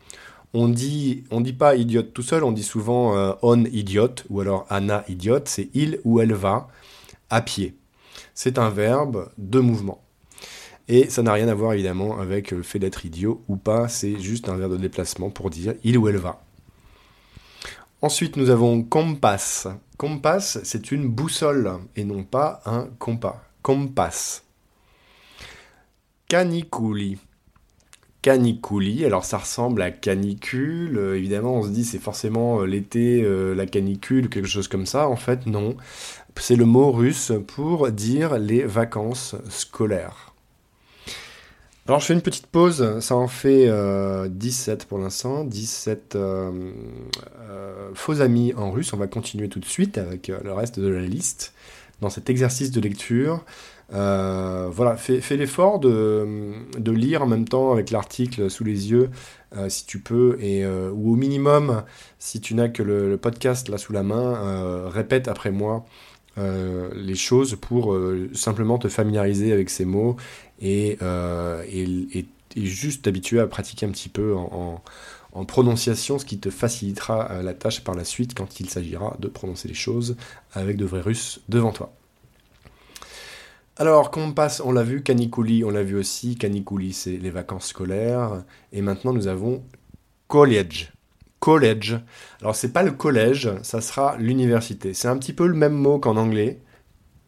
On 0.56 0.68
dit, 0.68 1.24
on 1.30 1.42
dit 1.42 1.54
pas 1.54 1.76
idiote 1.76 2.14
tout 2.14 2.24
seul. 2.24 2.44
On 2.44 2.52
dit 2.52 2.64
souvent 2.64 3.16
euh, 3.16 3.34
on 3.44 3.64
idiote 3.66 4.26
ou 4.32 4.40
alors 4.42 4.66
Anna 4.72 5.04
idiote. 5.08 5.48
C'est 5.48 5.70
il 5.76 6.00
ou 6.06 6.22
elle 6.22 6.34
va 6.34 6.68
à 7.30 7.42
pied. 7.42 7.76
C'est 8.34 8.58
un 8.58 8.72
verbe 8.72 9.30
de 9.38 9.60
mouvement. 9.60 10.02
Et 10.92 11.08
ça 11.08 11.22
n'a 11.22 11.34
rien 11.34 11.48
à 11.48 11.54
voir 11.54 11.74
évidemment 11.74 12.20
avec 12.20 12.50
le 12.50 12.64
fait 12.64 12.80
d'être 12.80 13.06
idiot 13.06 13.44
ou 13.48 13.58
pas. 13.58 13.88
C'est 13.88 14.20
juste 14.20 14.50
un 14.50 14.58
verbe 14.58 14.72
de 14.74 14.78
déplacement 14.78 15.30
pour 15.30 15.52
dire 15.52 15.76
il 15.84 16.00
ou 16.00 16.08
elle 16.08 16.18
va. 16.18 16.42
Ensuite, 18.02 18.38
nous 18.38 18.50
avons 18.50 18.82
compass. 18.82 19.68
Compass, 19.98 20.60
c'est 20.64 20.92
une 20.92 21.08
boussole 21.08 21.74
et 21.96 22.04
non 22.04 22.24
pas 22.24 22.62
un 22.66 22.88
compas. 22.98 23.44
Compass. 23.62 24.44
Caniculi. 26.28 27.20
Caniculi, 28.24 29.06
alors 29.06 29.26
ça 29.26 29.38
ressemble 29.38 29.84
à 29.84 29.92
canicule. 29.92 30.98
Euh, 30.98 31.18
évidemment, 31.18 31.56
on 31.56 31.64
se 31.64 31.70
dit 31.70 31.86
c'est 31.86 32.00
forcément 32.00 32.62
euh, 32.62 32.66
l'été, 32.66 33.22
euh, 33.22 33.54
la 33.54 33.66
canicule, 33.66 34.30
quelque 34.30 34.48
chose 34.48 34.68
comme 34.68 34.86
ça. 34.86 35.08
En 35.08 35.16
fait, 35.16 35.46
non. 35.46 35.78
C'est 36.36 36.56
le 36.56 36.66
mot 36.66 36.92
russe 36.92 37.32
pour 37.48 37.92
dire 37.92 38.40
les 38.40 38.64
vacances 38.64 39.36
scolaires. 39.50 40.34
Alors 41.90 42.02
je 42.02 42.06
fais 42.06 42.14
une 42.14 42.22
petite 42.22 42.46
pause, 42.46 43.00
ça 43.00 43.16
en 43.16 43.28
fait 43.28 43.66
17 43.66 43.72
euh, 43.72 44.86
pour 44.88 45.00
l'instant, 45.00 45.44
17 45.44 46.14
euh, 46.14 46.52
euh, 47.50 47.90
faux 47.96 48.22
amis 48.22 48.54
en 48.56 48.70
russe. 48.70 48.94
On 48.94 48.98
va 48.98 49.08
continuer 49.08 49.50
tout 49.50 49.60
de 49.60 49.66
suite 49.66 49.98
avec 49.98 50.28
le 50.28 50.54
reste 50.54 50.80
de 50.80 50.88
la 50.88 51.02
liste 51.02 51.52
dans 52.00 52.12
cet 52.12 52.30
exercice 52.30 52.70
de 52.70 52.80
lecture. 52.80 53.44
voilà, 53.90 54.98
fais, 54.98 55.36
l'effort 55.36 55.80
de, 55.80 56.92
lire 56.92 57.24
en 57.24 57.26
même 57.26 57.48
temps 57.48 57.72
avec 57.72 57.90
l'article 57.90 58.52
sous 58.52 58.64
les 58.64 58.92
yeux, 58.92 59.10
si 59.68 59.88
tu 59.88 59.98
peux, 59.98 60.38
et, 60.40 60.64
ou 60.68 61.14
au 61.14 61.16
minimum, 61.16 61.82
si 62.20 62.40
tu 62.40 62.54
n'as 62.54 62.70
que 62.70 62.84
le, 62.84 63.18
podcast 63.18 63.68
là 63.68 63.80
sous 63.80 63.94
la 63.94 64.04
main, 64.04 64.88
répète 64.90 65.28
après 65.28 65.50
moi 65.50 65.88
les 66.40 67.16
choses 67.16 67.58
pour 67.60 67.98
simplement 68.34 68.78
te 68.78 68.88
familiariser 68.88 69.52
avec 69.52 69.70
ces 69.70 69.86
mots 69.86 70.16
euh, 70.64 71.64
et, 71.68 72.26
juste 72.56 73.04
t'habituer 73.04 73.40
à 73.40 73.48
pratiquer 73.48 73.86
un 73.86 73.92
petit 73.92 74.10
peu 74.10 74.36
en, 74.36 74.82
prononciation, 75.46 76.18
ce 76.18 76.26
qui 76.26 76.40
te 76.40 76.50
facilitera 76.50 77.32
euh, 77.32 77.44
la 77.44 77.54
tâche 77.54 77.82
par 77.84 77.96
la 77.96 78.04
suite 78.04 78.34
quand 78.34 78.60
il 78.60 78.70
s'agira 78.70 79.16
de 79.20 79.28
prononcer 79.28 79.68
les 79.68 79.74
choses 79.76 80.18
avec 80.54 80.76
de 80.76 80.86
vrais 80.86 81.02
Russes 81.02 81.40
devant 81.48 81.72
toi. 81.72 81.94
Alors, 83.78 84.12
on 84.18 84.34
passe, 84.34 84.62
on 84.66 84.74
l'a 84.74 84.84
vu, 84.84 85.04
caniculi, 85.04 85.64
on 85.64 85.70
l'a 85.70 85.84
vu 85.84 85.96
aussi, 85.96 86.36
caniculi, 86.36 86.92
c'est 86.92 87.18
les 87.18 87.30
vacances 87.30 87.68
scolaires, 87.68 88.44
et 88.74 88.82
maintenant 88.82 89.14
nous 89.14 89.28
avons 89.28 89.64
college. 90.28 90.92
College. 91.40 92.00
Alors, 92.42 92.56
c'est 92.56 92.74
pas 92.74 92.84
le 92.84 92.92
collège, 92.92 93.50
ça 93.64 93.82
sera 93.82 94.18
l'université. 94.18 94.94
C'est 94.94 95.08
un 95.08 95.18
petit 95.18 95.34
peu 95.34 95.48
le 95.48 95.56
même 95.56 95.74
mot 95.74 96.00
qu'en 96.00 96.18
anglais, 96.18 96.60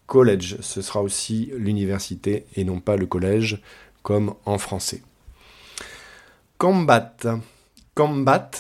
college, 0.08 0.58
ce 0.60 0.82
sera 0.82 1.02
aussi 1.02 1.52
l'université 1.56 2.46
et 2.56 2.64
non 2.64 2.80
pas 2.80 2.98
le 2.98 3.06
collège 3.06 3.62
comme 4.04 4.34
en 4.46 4.58
français. 4.58 5.02
Combat. 6.58 7.16
Combat, 7.96 8.52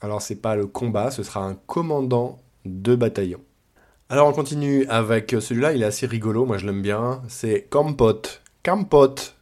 alors 0.00 0.22
c'est 0.22 0.36
pas 0.36 0.56
le 0.56 0.66
combat, 0.66 1.10
ce 1.10 1.22
sera 1.22 1.44
un 1.44 1.54
commandant 1.54 2.38
de 2.64 2.94
bataillon. 2.94 3.40
Alors 4.08 4.28
on 4.28 4.32
continue 4.32 4.86
avec 4.86 5.34
celui-là, 5.40 5.72
il 5.72 5.82
est 5.82 5.86
assez 5.86 6.06
rigolo, 6.06 6.46
moi 6.46 6.58
je 6.58 6.66
l'aime 6.66 6.82
bien, 6.82 7.22
c'est 7.28 7.66
compote. 7.70 8.42
Compote, 8.64 9.35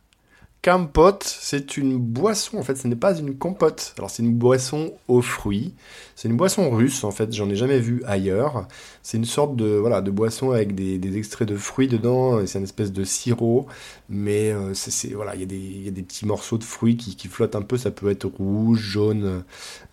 Campote, 0.64 1.24
c'est 1.24 1.76
une 1.76 1.98
boisson, 1.98 2.56
en 2.56 2.62
fait, 2.62 2.76
ce 2.76 2.88
n'est 2.88 2.96
pas 2.96 3.18
une 3.18 3.36
compote. 3.36 3.94
Alors, 3.98 4.08
c'est 4.08 4.22
une 4.22 4.32
boisson 4.32 4.94
aux 5.08 5.20
fruits. 5.20 5.74
C'est 6.16 6.26
une 6.26 6.38
boisson 6.38 6.70
russe, 6.70 7.04
en 7.04 7.10
fait, 7.10 7.34
j'en 7.34 7.50
ai 7.50 7.54
jamais 7.54 7.78
vu 7.78 8.02
ailleurs. 8.06 8.66
C'est 9.02 9.18
une 9.18 9.26
sorte 9.26 9.56
de, 9.56 9.66
voilà, 9.66 10.00
de 10.00 10.10
boisson 10.10 10.52
avec 10.52 10.74
des, 10.74 11.18
extraits 11.18 11.46
de 11.46 11.56
fruits 11.56 11.86
dedans. 11.86 12.46
C'est 12.46 12.56
une 12.56 12.64
espèce 12.64 12.92
de 12.92 13.04
sirop, 13.04 13.66
mais 14.08 14.52
euh, 14.52 14.72
c'est, 14.72 15.12
voilà, 15.12 15.34
il 15.34 15.42
y, 15.42 15.88
a 15.88 15.90
des 15.90 16.02
petits 16.02 16.24
morceaux 16.24 16.56
de 16.56 16.64
fruits 16.64 16.96
qui, 16.96 17.28
flottent 17.28 17.56
un 17.56 17.62
peu. 17.62 17.76
Ça 17.76 17.90
peut 17.90 18.08
être 18.08 18.24
rouge, 18.24 18.80
jaune, 18.80 19.44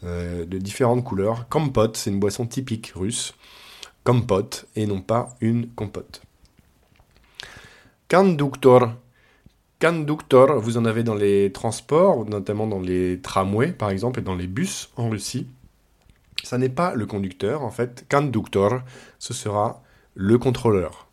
euh, 0.06 0.46
de 0.46 0.58
différentes 0.58 1.04
couleurs. 1.04 1.50
Compote, 1.50 1.98
c'est 1.98 2.12
une 2.12 2.20
boisson 2.22 2.46
typique 2.48 2.94
russe. 2.96 3.34
Compote, 4.06 4.68
et 4.78 4.86
non 4.86 5.02
pas 5.02 5.36
une 5.42 5.68
compote. 5.68 6.22
Conductor, 8.10 8.94
Conductor, 9.82 10.60
vous 10.60 10.78
en 10.78 10.86
avez 10.86 11.02
dans 11.02 11.16
les 11.16 11.52
transports, 11.52 12.26
notamment 12.26 12.68
dans 12.68 12.80
les 12.80 13.20
tramways 13.20 13.72
par 13.72 13.90
exemple 13.90 14.20
et 14.20 14.22
dans 14.22 14.36
les 14.36 14.46
bus 14.46 14.92
en 14.96 15.10
Russie. 15.10 15.48
Ça 16.44 16.60
n'est 16.60 16.70
pas 16.70 16.94
le 16.94 17.08
conducteur 17.08 17.64
en 17.64 17.72
fait. 17.72 18.06
Conductor, 18.08 18.82
ce 19.18 19.34
sera 19.34 19.82
le 20.14 20.38
contrôleur. 20.38 21.08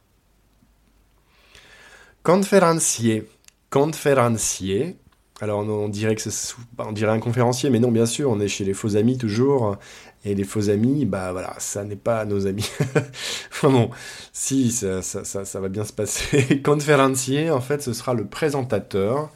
Conférencier. 2.23 3.27
Conférencier, 3.71 4.99
Alors 5.41 5.61
on, 5.61 5.89
dirait 5.89 6.15
que 6.15 6.21
c'est, 6.21 6.55
on 6.79 6.93
dirait 6.93 7.13
un 7.13 7.21
conférencier, 7.21 7.71
mais 7.71 7.81
non, 7.81 7.91
bien 7.91 8.07
sûr, 8.07 8.31
on 8.31 8.39
est 8.39 8.49
chez 8.49 8.65
les 8.65 8.75
faux 8.75 8.97
amis 8.97 9.17
toujours. 9.17 9.79
Et 10.25 10.35
les 10.35 10.45
faux 10.45 10.69
amis, 10.69 11.05
bah 11.05 11.33
voilà, 11.33 11.55
ça 11.59 11.85
n'est 11.85 11.97
pas 11.97 12.25
nos 12.25 12.47
amis. 12.47 12.69
enfin 13.51 13.71
bon, 13.71 13.91
si, 14.33 14.73
ça, 14.73 15.01
ça, 15.01 15.25
ça, 15.25 15.61
va 15.61 15.69
bien 15.69 15.85
se 15.85 15.93
passer. 15.93 16.61
Conférencier, 16.65 17.51
en 17.51 17.61
fait, 17.61 17.83
ce 17.83 17.93
sera 17.93 18.15
le 18.15 18.27
présentateur, 18.27 19.31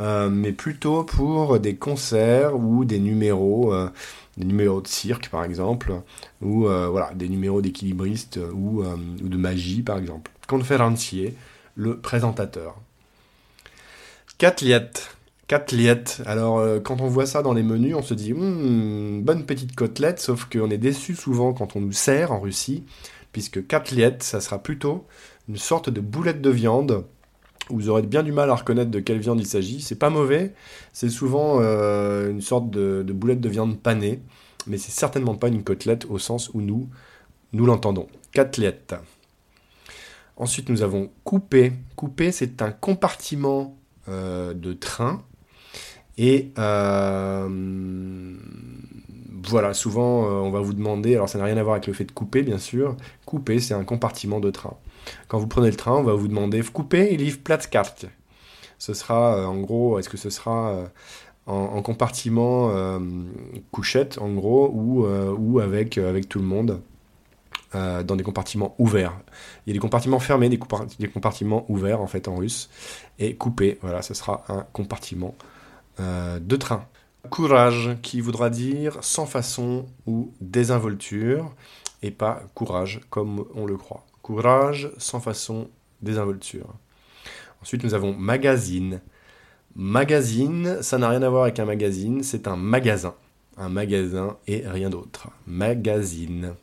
euh, 0.00 0.28
mais 0.28 0.52
plutôt 0.52 1.04
pour 1.04 1.60
des 1.60 1.76
concerts 1.76 2.56
ou 2.56 2.84
des 2.84 2.98
numéros, 2.98 3.72
euh, 3.72 3.88
des 4.36 4.44
numéros 4.44 4.80
de 4.80 4.88
cirque 4.88 5.30
par 5.30 5.44
exemple, 5.44 5.94
ou 6.42 6.66
euh, 6.66 6.88
voilà, 6.88 7.12
des 7.14 7.28
numéros 7.28 7.62
d'équilibristes 7.62 8.40
ou, 8.52 8.82
ou 8.82 9.28
de 9.28 9.36
magie 9.36 9.82
par 9.82 9.98
exemple. 9.98 10.32
Conférencier, 10.48 11.34
le 11.76 11.98
présentateur. 11.98 12.76
Catliette. 14.38 15.15
Catliette. 15.48 16.22
Alors, 16.26 16.58
euh, 16.58 16.80
quand 16.80 17.00
on 17.00 17.06
voit 17.06 17.26
ça 17.26 17.42
dans 17.42 17.52
les 17.52 17.62
menus, 17.62 17.94
on 17.94 18.02
se 18.02 18.14
dit, 18.14 18.32
hmm, 18.32 19.22
bonne 19.22 19.46
petite 19.46 19.76
côtelette, 19.76 20.18
sauf 20.18 20.46
qu'on 20.46 20.70
est 20.70 20.78
déçu 20.78 21.14
souvent 21.14 21.52
quand 21.52 21.76
on 21.76 21.80
nous 21.80 21.92
sert 21.92 22.32
en 22.32 22.40
Russie, 22.40 22.84
puisque 23.30 23.64
catliette, 23.66 24.24
ça 24.24 24.40
sera 24.40 24.58
plutôt 24.58 25.06
une 25.48 25.56
sorte 25.56 25.88
de 25.88 26.00
boulette 26.00 26.42
de 26.42 26.50
viande. 26.50 27.04
Vous 27.68 27.88
aurez 27.88 28.02
bien 28.02 28.24
du 28.24 28.32
mal 28.32 28.50
à 28.50 28.56
reconnaître 28.56 28.90
de 28.90 28.98
quelle 28.98 29.20
viande 29.20 29.40
il 29.40 29.46
s'agit. 29.46 29.80
C'est 29.80 29.98
pas 29.98 30.10
mauvais, 30.10 30.52
c'est 30.92 31.10
souvent 31.10 31.58
euh, 31.60 32.30
une 32.30 32.40
sorte 32.40 32.70
de, 32.70 33.04
boulette 33.12 33.40
de 33.40 33.48
viande 33.48 33.78
panée, 33.80 34.20
mais 34.66 34.78
c'est 34.78 34.90
certainement 34.90 35.36
pas 35.36 35.48
une 35.48 35.62
côtelette 35.62 36.06
au 36.06 36.18
sens 36.18 36.50
où 36.54 36.60
nous, 36.60 36.88
nous 37.52 37.66
l'entendons. 37.66 38.08
Catliette. 38.32 38.96
Ensuite, 40.36 40.68
nous 40.70 40.82
avons 40.82 41.10
coupé. 41.22 41.72
Coupé, 41.94 42.32
c'est 42.32 42.62
un 42.62 42.72
compartiment 42.72 43.76
euh, 44.08 44.54
de 44.54 44.72
train. 44.72 45.22
Et 46.18 46.52
euh, 46.58 47.48
voilà, 49.44 49.74
souvent 49.74 50.24
euh, 50.24 50.28
on 50.40 50.50
va 50.50 50.60
vous 50.60 50.72
demander, 50.72 51.14
alors 51.14 51.28
ça 51.28 51.38
n'a 51.38 51.44
rien 51.44 51.56
à 51.56 51.62
voir 51.62 51.74
avec 51.74 51.86
le 51.86 51.92
fait 51.92 52.04
de 52.04 52.12
couper 52.12 52.42
bien 52.42 52.58
sûr, 52.58 52.96
couper 53.26 53.60
c'est 53.60 53.74
un 53.74 53.84
compartiment 53.84 54.40
de 54.40 54.50
train. 54.50 54.74
Quand 55.28 55.38
vous 55.38 55.46
prenez 55.46 55.70
le 55.70 55.76
train, 55.76 55.92
on 55.92 56.02
va 56.02 56.14
vous 56.14 56.28
demander 56.28 56.62
couper 56.62 57.12
et 57.12 57.16
livre 57.16 57.38
carte. 57.70 58.06
Ce 58.78 58.92
sera 58.92 59.48
en 59.48 59.58
gros, 59.58 59.98
est-ce 59.98 60.08
que 60.08 60.16
ce 60.16 60.30
sera 60.30 60.84
en, 61.46 61.80
compartiment 61.80 62.72
couchette 63.70 64.18
en 64.18 64.30
gros 64.34 64.70
ou, 64.74 65.60
avec, 65.60 66.00
tout 66.28 66.38
le 66.38 66.44
monde 66.44 66.80
euh, 67.74 68.04
dans 68.04 68.14
des 68.14 68.22
compartiments 68.22 68.76
ouverts. 68.78 69.12
Il 69.66 69.70
y 69.70 69.72
a 69.72 69.74
des 69.74 69.80
compartiments 69.80 70.20
fermés, 70.20 70.48
des, 70.48 70.58
compartiments 71.08 71.66
ouverts 71.68 72.00
en 72.00 72.06
fait 72.06 72.28
en 72.28 72.36
russe. 72.36 72.70
Et 73.18 73.34
coupé, 73.34 73.78
voilà, 73.82 74.02
ce 74.02 74.14
sera 74.14 74.44
un 74.48 74.64
compartiment 74.72 75.34
euh, 75.40 75.55
de 75.98 76.56
train. 76.56 76.86
Courage, 77.30 77.96
qui 78.02 78.20
voudra 78.20 78.50
dire 78.50 78.98
sans 79.02 79.26
façon 79.26 79.86
ou 80.06 80.32
désinvolture, 80.40 81.54
et 82.02 82.10
pas 82.10 82.42
courage 82.54 83.00
comme 83.10 83.44
on 83.54 83.66
le 83.66 83.76
croit. 83.76 84.04
Courage, 84.22 84.90
sans 84.98 85.20
façon, 85.20 85.68
désinvolture. 86.02 86.74
Ensuite, 87.62 87.84
nous 87.84 87.94
avons 87.94 88.14
magazine. 88.14 89.00
Magazine, 89.74 90.78
ça 90.82 90.98
n'a 90.98 91.08
rien 91.08 91.22
à 91.22 91.28
voir 91.28 91.44
avec 91.44 91.58
un 91.58 91.64
magazine, 91.64 92.22
c'est 92.22 92.48
un 92.48 92.56
magasin. 92.56 93.14
Un 93.56 93.68
magasin 93.68 94.36
et 94.46 94.62
rien 94.66 94.90
d'autre. 94.90 95.28
Magazine. 95.46 96.54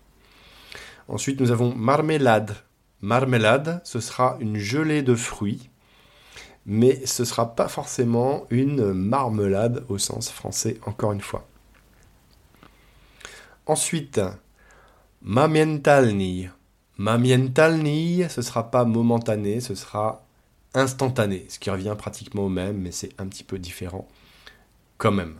Ensuite, 1.07 1.39
nous 1.41 1.51
avons 1.51 1.75
marmelade. 1.75 2.55
Marmelade, 3.01 3.81
ce 3.83 3.99
sera 3.99 4.37
une 4.39 4.57
gelée 4.57 5.01
de 5.01 5.15
fruits, 5.15 5.69
mais 6.65 7.05
ce 7.05 7.23
ne 7.23 7.25
sera 7.25 7.55
pas 7.55 7.67
forcément 7.67 8.45
une 8.49 8.93
marmelade 8.93 9.83
au 9.89 9.97
sens 9.97 10.29
français, 10.29 10.79
encore 10.85 11.11
une 11.11 11.21
fois. 11.21 11.47
Ensuite, 13.65 14.21
mamientalni. 15.21 16.49
Mamientalni, 16.97 18.23
ce 18.29 18.41
ne 18.41 18.45
sera 18.45 18.69
pas 18.69 18.85
momentané, 18.85 19.59
ce 19.59 19.75
sera 19.75 20.23
instantané, 20.73 21.45
ce 21.49 21.59
qui 21.59 21.69
revient 21.69 21.95
pratiquement 21.97 22.45
au 22.45 22.49
même, 22.49 22.77
mais 22.77 22.91
c'est 22.91 23.09
un 23.19 23.27
petit 23.27 23.43
peu 23.43 23.59
différent 23.59 24.07
quand 24.97 25.11
même. 25.11 25.35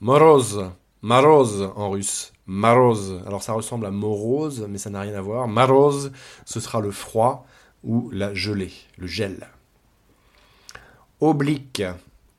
Moroz, 0.00 0.72
maroz 1.02 1.72
en 1.76 1.90
russe. 1.90 2.32
Maroz, 2.46 3.22
alors 3.26 3.42
ça 3.42 3.52
ressemble 3.52 3.86
à 3.86 3.90
morose, 3.90 4.66
mais 4.68 4.78
ça 4.78 4.90
n'a 4.90 5.00
rien 5.00 5.14
à 5.14 5.20
voir. 5.20 5.46
Maroz, 5.48 6.10
ce 6.44 6.60
sera 6.60 6.80
le 6.80 6.90
froid 6.90 7.46
ou 7.84 8.10
la 8.10 8.34
gelée, 8.34 8.72
le 8.98 9.06
gel. 9.06 9.48
Oblique. 11.24 11.82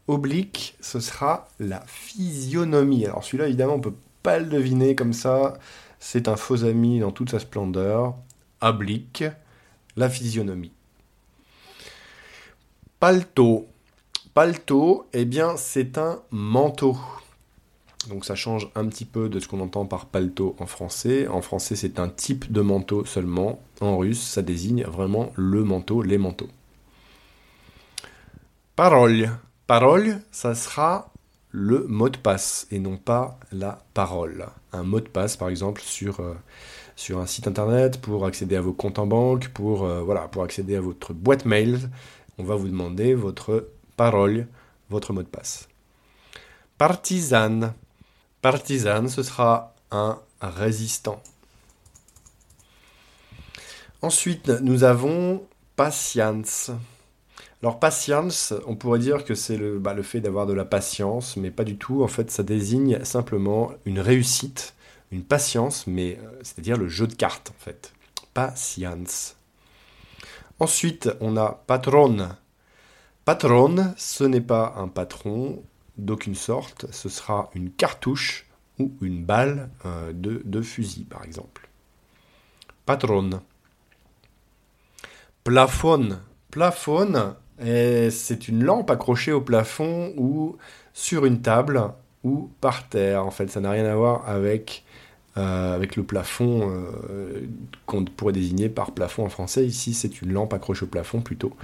Oblique, 0.07 0.77
ce 0.79 0.99
sera 0.99 1.47
la 1.59 1.81
physionomie. 1.87 3.07
Alors 3.07 3.23
celui-là, 3.23 3.47
évidemment, 3.47 3.73
on 3.73 3.77
ne 3.77 3.81
peut 3.81 3.95
pas 4.21 4.37
le 4.37 4.45
deviner 4.45 4.93
comme 4.93 5.11
ça. 5.11 5.57
C'est 5.97 6.27
un 6.27 6.35
faux 6.35 6.65
ami 6.65 6.99
dans 6.99 7.11
toute 7.11 7.31
sa 7.31 7.39
splendeur. 7.39 8.13
Oblique, 8.61 9.23
la 9.95 10.07
physionomie. 10.07 10.71
Palto. 12.99 13.65
Palto, 14.35 15.07
eh 15.13 15.25
bien, 15.25 15.57
c'est 15.57 15.97
un 15.97 16.21
manteau. 16.29 16.95
Donc 18.07 18.23
ça 18.23 18.35
change 18.35 18.69
un 18.75 18.85
petit 18.85 19.05
peu 19.05 19.29
de 19.29 19.39
ce 19.39 19.47
qu'on 19.47 19.61
entend 19.61 19.87
par 19.87 20.05
palto 20.05 20.55
en 20.59 20.67
français. 20.67 21.27
En 21.27 21.41
français, 21.41 21.75
c'est 21.75 21.97
un 21.97 22.07
type 22.07 22.51
de 22.51 22.61
manteau 22.61 23.03
seulement. 23.03 23.59
En 23.81 23.97
russe, 23.97 24.21
ça 24.21 24.43
désigne 24.43 24.83
vraiment 24.83 25.31
le 25.37 25.63
manteau, 25.63 26.03
les 26.03 26.19
manteaux. 26.19 26.49
Parole. 28.75 29.29
Parole, 29.67 30.19
ça 30.31 30.53
sera 30.53 31.13
le 31.51 31.87
mot 31.87 32.09
de 32.09 32.17
passe 32.17 32.67
et 32.71 32.79
non 32.79 32.97
pas 32.97 33.39
la 33.53 33.79
parole. 33.93 34.47
Un 34.73 34.83
mot 34.83 34.99
de 34.99 35.07
passe, 35.07 35.37
par 35.37 35.47
exemple, 35.47 35.79
sur, 35.79 36.19
euh, 36.19 36.35
un 37.11 37.25
site 37.25 37.47
internet 37.47 38.01
pour 38.01 38.25
accéder 38.25 38.57
à 38.57 38.61
vos 38.61 38.73
comptes 38.73 38.99
en 38.99 39.07
banque, 39.07 39.47
pour, 39.47 39.85
euh, 39.85 40.03
pour 40.29 40.43
accéder 40.43 40.75
à 40.75 40.81
votre 40.81 41.13
boîte 41.13 41.45
mail, 41.45 41.89
on 42.37 42.43
va 42.43 42.55
vous 42.55 42.67
demander 42.67 43.13
votre 43.13 43.69
parole, 43.95 44.45
votre 44.89 45.13
mot 45.13 45.23
de 45.23 45.27
passe. 45.29 45.69
Partisane. 46.77 47.73
Partisan, 48.41 49.07
ce 49.07 49.23
sera 49.23 49.73
un 49.89 50.19
résistant. 50.41 51.23
Ensuite, 54.01 54.49
nous 54.49 54.83
avons 54.83 55.43
patience. 55.77 56.71
Alors 57.65 57.79
patience, 57.79 58.53
on 58.67 58.75
pourrait 58.75 58.99
dire 58.99 59.25
que 59.25 59.33
c'est 59.33 59.57
le, 59.57 59.79
bah, 59.79 59.95
le 59.95 60.03
fait 60.03 60.21
d'avoir 60.21 60.45
de 60.45 60.53
la 60.53 60.65
patience, 60.65 61.35
mais 61.35 61.49
pas 61.49 61.63
du 61.63 61.79
tout. 61.79 62.03
En 62.03 62.07
fait, 62.07 62.29
ça 62.29 62.43
désigne 62.43 63.03
simplement 63.03 63.71
une 63.85 63.99
réussite, 63.99 64.75
une 65.11 65.23
patience, 65.23 65.87
mais 65.87 66.19
euh, 66.21 66.29
c'est-à-dire 66.43 66.77
le 66.77 66.87
jeu 66.87 67.07
de 67.07 67.15
cartes 67.15 67.49
en 67.49 67.59
fait. 67.59 67.91
Patience. 68.35 69.35
Ensuite, 70.59 71.09
on 71.21 71.37
a 71.37 71.63
patron. 71.65 72.29
Patron, 73.25 73.95
ce 73.97 74.23
n'est 74.25 74.41
pas 74.41 74.75
un 74.77 74.87
patron, 74.87 75.63
d'aucune 75.97 76.35
sorte, 76.35 76.85
ce 76.91 77.09
sera 77.09 77.49
une 77.55 77.71
cartouche 77.71 78.45
ou 78.77 78.91
une 79.01 79.25
balle 79.25 79.71
euh, 79.87 80.11
de, 80.13 80.61
fusil, 80.61 81.03
par 81.05 81.23
exemple. 81.23 81.67
Patron. 82.85 83.41
Plafond. 85.43 86.19
Plafond, 87.57 88.09
c'est 88.11 88.47
une 88.47 88.63
lampe 88.63 88.89
accrochée 88.91 89.31
au 89.31 89.41
plafond 89.41 90.13
ou 90.17 90.57
sur 90.93 91.25
une 91.25 91.41
table 91.41 91.81
ou 92.23 92.49
par 92.61 92.87
terre. 92.89 93.25
En 93.25 93.31
fait, 93.31 93.49
ça 93.49 93.61
n'a 93.61 93.71
rien 93.71 93.85
à 93.85 93.95
voir 93.95 94.27
avec, 94.27 94.83
euh, 95.37 95.75
avec 95.75 95.95
le 95.95 96.03
plafond 96.03 96.69
euh, 96.69 97.47
qu'on 97.85 98.03
pourrait 98.05 98.33
désigner 98.33 98.69
par 98.69 98.91
plafond 98.91 99.25
en 99.25 99.29
français. 99.29 99.65
Ici, 99.65 99.93
c'est 99.93 100.21
une 100.21 100.33
lampe 100.33 100.53
accrochée 100.53 100.85
au 100.85 100.89
plafond 100.89 101.21
plutôt, 101.21 101.55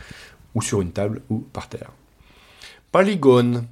ou 0.55 0.61
sur 0.61 0.81
une 0.81 0.91
table 0.91 1.21
ou 1.29 1.39
par 1.39 1.67
terre. 1.67 1.91
Polygone. 2.91 3.65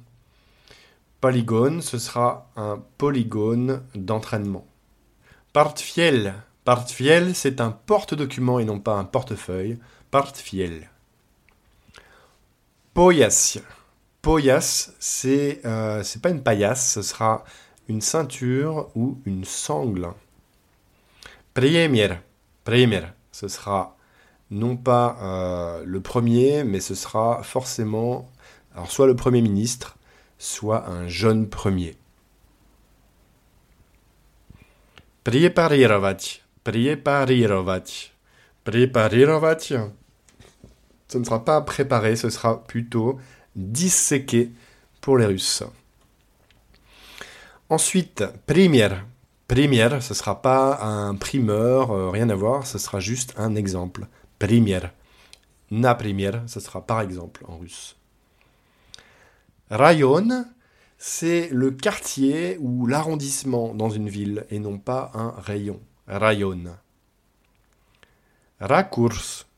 Polygone, 1.20 1.82
ce 1.82 1.98
sera 1.98 2.50
un 2.56 2.82
polygone 2.96 3.82
d'entraînement. 3.94 4.66
Portfiel. 5.52 6.34
Portfiel, 6.64 7.34
c'est 7.34 7.60
un 7.60 7.70
porte-document 7.70 8.58
et 8.58 8.64
non 8.64 8.78
pas 8.78 8.94
un 8.94 9.04
portefeuille. 9.04 9.78
Portfiel. 10.10 10.88
Poyas. 12.92 13.58
Poyas, 14.20 14.90
euh, 15.24 16.02
c'est 16.02 16.20
pas 16.22 16.30
une 16.30 16.42
paillasse, 16.42 16.94
ce 16.94 17.02
sera 17.02 17.44
une 17.88 18.00
ceinture 18.00 18.90
ou 18.96 19.20
une 19.24 19.44
sangle. 19.44 20.08
Premier, 21.54 22.18
premier, 22.64 23.02
ce 23.30 23.46
sera 23.46 23.96
non 24.50 24.76
pas 24.76 25.16
euh, 25.22 25.84
le 25.86 26.00
premier, 26.00 26.64
mais 26.64 26.80
ce 26.80 26.96
sera 26.96 27.44
forcément 27.44 28.28
soit 28.88 29.06
le 29.06 29.14
premier 29.14 29.40
ministre, 29.40 29.96
soit 30.38 30.88
un 30.88 31.06
jeune 31.06 31.48
premier. 31.48 31.96
Préparirovat, 35.22 36.40
préparirovat. 36.64 38.10
Ce 41.10 41.18
ne 41.18 41.24
sera 41.24 41.44
pas 41.44 41.60
préparer, 41.60 42.14
ce 42.14 42.30
sera 42.30 42.62
plutôt 42.62 43.18
disséquer 43.56 44.52
pour 45.00 45.18
les 45.18 45.26
Russes. 45.26 45.64
Ensuite, 47.68 48.22
première. 48.46 49.04
Première, 49.48 50.00
ce 50.04 50.12
ne 50.12 50.16
sera 50.16 50.40
pas 50.40 50.78
un 50.84 51.16
primeur, 51.16 51.90
euh, 51.90 52.10
rien 52.10 52.30
à 52.30 52.36
voir, 52.36 52.64
ce 52.64 52.78
sera 52.78 53.00
juste 53.00 53.34
un 53.36 53.56
exemple. 53.56 54.06
Première. 54.38 54.92
Na 55.72 55.96
première, 55.96 56.44
ce 56.46 56.60
sera 56.60 56.86
par 56.86 57.00
exemple 57.00 57.44
en 57.48 57.58
russe. 57.58 57.96
Rayon, 59.68 60.46
c'est 60.96 61.48
le 61.50 61.72
quartier 61.72 62.56
ou 62.60 62.86
l'arrondissement 62.86 63.74
dans 63.74 63.90
une 63.90 64.08
ville 64.08 64.46
et 64.50 64.60
non 64.60 64.78
pas 64.78 65.10
un 65.14 65.30
rayon. 65.40 65.80
Rayon. 66.06 66.76
Raccource, 68.60 69.49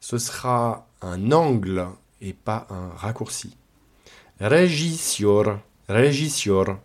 ce 0.00 0.18
sera 0.18 0.86
un 1.02 1.32
angle 1.32 1.86
et 2.20 2.32
pas 2.32 2.66
un 2.70 2.88
raccourci. 2.96 3.56
Régisseur, 4.40 5.60
régisseur, 5.88 6.78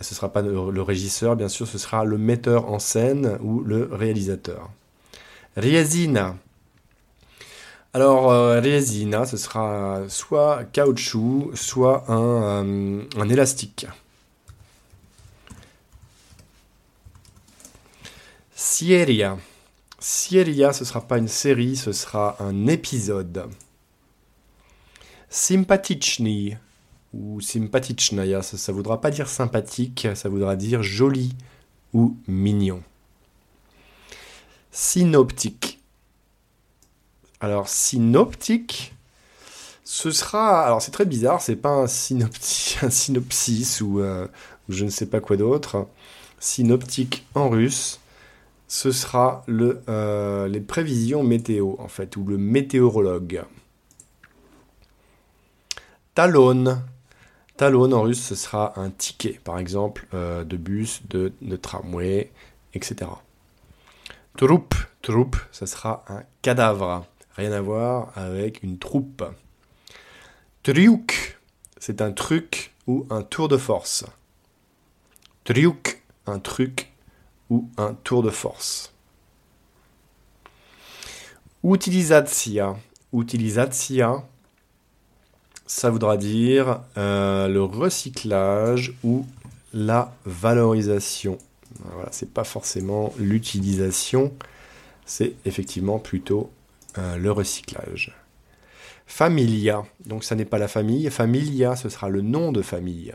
ce 0.00 0.12
ne 0.12 0.16
sera 0.16 0.32
pas 0.32 0.42
le 0.42 0.82
régisseur, 0.82 1.36
bien 1.36 1.48
sûr, 1.48 1.66
ce 1.66 1.78
sera 1.78 2.04
le 2.04 2.18
metteur 2.18 2.70
en 2.70 2.78
scène 2.78 3.38
ou 3.40 3.62
le 3.62 3.88
réalisateur. 3.90 4.70
Riesina. 5.56 6.36
Alors, 7.94 8.30
euh, 8.30 8.60
ce 8.60 9.36
sera 9.36 10.02
soit 10.08 10.64
caoutchouc, 10.72 11.50
soit 11.54 12.04
un, 12.08 12.64
euh, 12.64 13.02
un 13.16 13.28
élastique. 13.28 13.86
Sieria. 18.54 19.38
Sieria, 20.00 20.72
ce 20.72 20.84
ne 20.84 20.88
sera 20.88 21.00
pas 21.00 21.18
une 21.18 21.28
série, 21.28 21.76
ce 21.76 21.92
sera 21.92 22.36
un 22.40 22.68
épisode. 22.68 23.48
Sympatichny 25.28 26.56
ou 27.12 27.40
sympatichnaia, 27.40 28.42
ça 28.42 28.72
ne 28.72 28.76
voudra 28.76 29.00
pas 29.00 29.10
dire 29.10 29.28
sympathique, 29.28 30.06
ça 30.14 30.28
voudra 30.28 30.56
dire 30.56 30.82
joli 30.82 31.34
ou 31.92 32.16
mignon. 32.28 32.82
Synoptique. 34.70 35.80
Alors, 37.40 37.68
synoptique, 37.68 38.94
ce 39.84 40.10
sera. 40.10 40.64
Alors, 40.64 40.82
c'est 40.82 40.90
très 40.90 41.06
bizarre, 41.06 41.40
c'est 41.40 41.56
pas 41.56 41.70
un, 41.70 41.84
un 42.82 42.90
synopsis 42.90 43.82
euh, 43.82 44.26
ou, 44.26 44.72
je 44.72 44.84
ne 44.84 44.90
sais 44.90 45.06
pas 45.06 45.20
quoi 45.20 45.36
d'autre. 45.36 45.88
Synoptique 46.38 47.26
en 47.34 47.48
russe, 47.48 47.98
ce 48.68 48.92
sera 48.92 49.44
euh, 49.48 50.46
les 50.46 50.60
prévisions 50.60 51.24
météo, 51.24 51.74
en 51.78 51.88
fait, 51.88 52.16
ou 52.16 52.24
le 52.24 52.36
météorologue. 52.36 53.42
Talon. 56.14 56.82
Talon 57.56 57.92
en 57.92 58.02
russe, 58.02 58.22
ce 58.22 58.34
sera 58.34 58.78
un 58.78 58.90
ticket, 58.90 59.40
par 59.42 59.58
exemple, 59.58 60.06
euh, 60.12 60.44
de 60.44 60.56
bus, 60.58 61.00
de, 61.08 61.32
tramway, 61.56 62.30
etc. 62.74 63.10
Troupe. 64.36 64.74
Troupe, 65.00 65.36
ce 65.50 65.64
sera 65.64 66.04
un 66.08 66.22
cadavre. 66.42 67.06
Rien 67.36 67.52
à 67.52 67.60
voir 67.62 68.12
avec 68.16 68.62
une 68.62 68.78
troupe. 68.78 69.24
Triuk, 70.62 71.38
c'est 71.78 72.02
un 72.02 72.12
truc 72.12 72.74
ou 72.86 73.06
un 73.08 73.22
tour 73.22 73.48
de 73.48 73.56
force. 73.56 74.04
Triuk, 75.44 76.02
un 76.26 76.40
truc 76.40 76.92
ou 77.50 77.68
un 77.76 77.94
tour 77.94 78.22
de 78.22 78.30
force. 78.30 78.92
Utilisatsia. 81.64 82.76
Utilisatsia, 83.12 84.22
ça 85.66 85.90
voudra 85.90 86.16
dire 86.16 86.80
euh, 86.96 87.48
le 87.48 87.62
recyclage 87.62 88.94
ou 89.02 89.26
la 89.72 90.14
valorisation. 90.24 91.38
Voilà, 91.80 92.08
c'est 92.10 92.32
pas 92.32 92.44
forcément 92.44 93.12
l'utilisation, 93.18 94.32
c'est 95.04 95.34
effectivement 95.44 95.98
plutôt 95.98 96.50
euh, 96.96 97.16
le 97.16 97.30
recyclage. 97.30 98.14
Familia, 99.06 99.84
donc 100.04 100.24
ça 100.24 100.34
n'est 100.34 100.44
pas 100.44 100.58
la 100.58 100.68
famille, 100.68 101.08
familia, 101.10 101.76
ce 101.76 101.88
sera 101.88 102.08
le 102.08 102.20
nom 102.20 102.52
de 102.52 102.62
famille. 102.62 103.12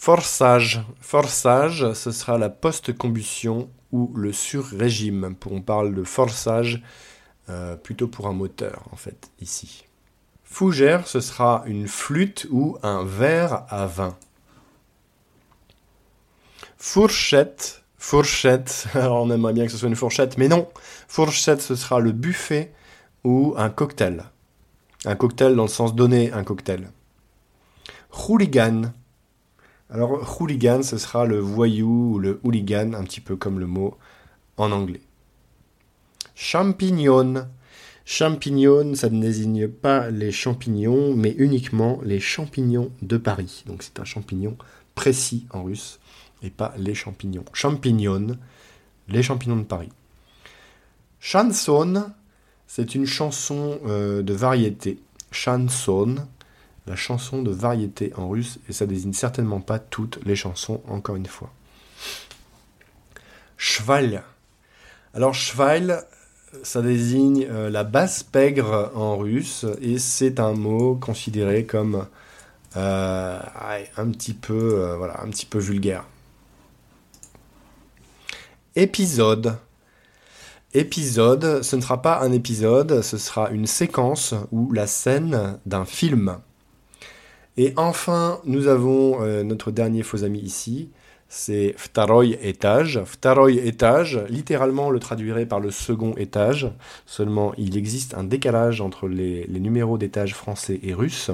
Forçage. 0.00 0.80
Forçage, 1.02 1.92
ce 1.92 2.10
sera 2.10 2.38
la 2.38 2.48
post-combustion 2.48 3.68
ou 3.92 4.10
le 4.16 4.32
sur-régime. 4.32 5.36
On 5.50 5.60
parle 5.60 5.94
de 5.94 6.04
forçage 6.04 6.82
euh, 7.50 7.76
plutôt 7.76 8.08
pour 8.08 8.26
un 8.26 8.32
moteur, 8.32 8.88
en 8.92 8.96
fait, 8.96 9.30
ici. 9.42 9.84
Fougère, 10.42 11.06
ce 11.06 11.20
sera 11.20 11.64
une 11.66 11.86
flûte 11.86 12.46
ou 12.50 12.78
un 12.82 13.04
verre 13.04 13.66
à 13.68 13.84
vin. 13.84 14.16
Fourchette. 16.78 17.84
Fourchette. 17.98 18.86
Alors 18.94 19.22
on 19.22 19.30
aimerait 19.30 19.52
bien 19.52 19.66
que 19.66 19.70
ce 19.70 19.76
soit 19.76 19.90
une 19.90 19.96
fourchette, 19.96 20.38
mais 20.38 20.48
non. 20.48 20.66
Fourchette, 21.08 21.60
ce 21.60 21.74
sera 21.74 22.00
le 22.00 22.12
buffet 22.12 22.72
ou 23.22 23.52
un 23.58 23.68
cocktail. 23.68 24.24
Un 25.04 25.14
cocktail 25.14 25.54
dans 25.56 25.64
le 25.64 25.68
sens 25.68 25.94
donner 25.94 26.32
un 26.32 26.42
cocktail. 26.42 26.90
Hooligan. 28.10 28.94
Alors, 29.92 30.40
hooligan, 30.40 30.82
ce 30.82 30.98
sera 30.98 31.26
le 31.26 31.40
voyou 31.40 32.14
ou 32.14 32.18
le 32.20 32.40
hooligan, 32.44 32.92
un 32.94 33.02
petit 33.02 33.20
peu 33.20 33.34
comme 33.34 33.58
le 33.58 33.66
mot 33.66 33.96
en 34.56 34.70
anglais. 34.70 35.00
Champignon. 36.34 37.48
Champignon, 38.04 38.94
ça 38.94 39.10
ne 39.10 39.20
désigne 39.20 39.68
pas 39.68 40.10
les 40.10 40.30
champignons, 40.30 41.14
mais 41.14 41.34
uniquement 41.36 42.00
les 42.04 42.20
champignons 42.20 42.92
de 43.02 43.16
Paris. 43.16 43.64
Donc 43.66 43.82
c'est 43.82 43.98
un 43.98 44.04
champignon 44.04 44.56
précis 44.94 45.46
en 45.50 45.64
russe, 45.64 45.98
et 46.42 46.50
pas 46.50 46.72
les 46.76 46.94
champignons. 46.94 47.44
Champignon, 47.52 48.38
les 49.08 49.22
champignons 49.22 49.56
de 49.56 49.64
Paris. 49.64 49.90
Chanson, 51.18 52.12
c'est 52.66 52.94
une 52.94 53.06
chanson 53.06 53.80
euh, 53.86 54.22
de 54.22 54.32
variété. 54.32 55.00
Chanson, 55.30 56.16
la 56.86 56.96
chanson 56.96 57.42
de 57.42 57.50
variété 57.50 58.12
en 58.16 58.28
russe, 58.28 58.58
et 58.68 58.72
ça 58.72 58.86
désigne 58.86 59.12
certainement 59.12 59.60
pas 59.60 59.78
toutes 59.78 60.18
les 60.24 60.36
chansons, 60.36 60.82
encore 60.88 61.16
une 61.16 61.26
fois. 61.26 61.50
Cheval. 63.56 64.22
Alors, 65.14 65.34
cheval, 65.34 66.04
ça 66.62 66.82
désigne 66.82 67.46
euh, 67.50 67.70
la 67.70 67.84
basse 67.84 68.22
pègre 68.22 68.90
en 68.94 69.16
russe, 69.16 69.66
et 69.80 69.98
c'est 69.98 70.40
un 70.40 70.52
mot 70.52 70.96
considéré 70.96 71.66
comme 71.66 72.06
euh, 72.76 73.38
un, 73.38 73.70
euh, 73.70 73.84
un 73.96 74.10
petit 74.10 74.34
peu 75.46 75.58
vulgaire. 75.58 76.04
Épisode. 78.76 79.56
Épisode, 80.72 81.62
ce 81.62 81.74
ne 81.74 81.80
sera 81.80 82.00
pas 82.00 82.20
un 82.20 82.30
épisode, 82.30 83.02
ce 83.02 83.18
sera 83.18 83.50
une 83.50 83.66
séquence 83.66 84.34
ou 84.52 84.72
la 84.72 84.86
scène 84.86 85.58
d'un 85.66 85.84
film. 85.84 86.38
Et 87.56 87.72
enfin, 87.76 88.40
nous 88.44 88.68
avons 88.68 89.22
euh, 89.22 89.42
notre 89.42 89.70
dernier 89.70 90.02
faux 90.02 90.24
ami 90.24 90.38
ici, 90.38 90.90
c'est 91.28 91.74
Vtaroy 91.78 92.36
étage. 92.42 92.98
Vtaroy 92.98 93.52
étage, 93.52 94.20
littéralement 94.28 94.90
le 94.90 94.98
traduirait 94.98 95.46
par 95.46 95.60
le 95.60 95.70
second 95.70 96.14
étage, 96.16 96.72
seulement 97.06 97.54
il 97.56 97.76
existe 97.76 98.14
un 98.14 98.24
décalage 98.24 98.80
entre 98.80 99.08
les, 99.08 99.46
numéros 99.48 99.96
d'étage 99.96 100.34
français 100.34 100.80
et 100.82 100.92
russes, 100.92 101.30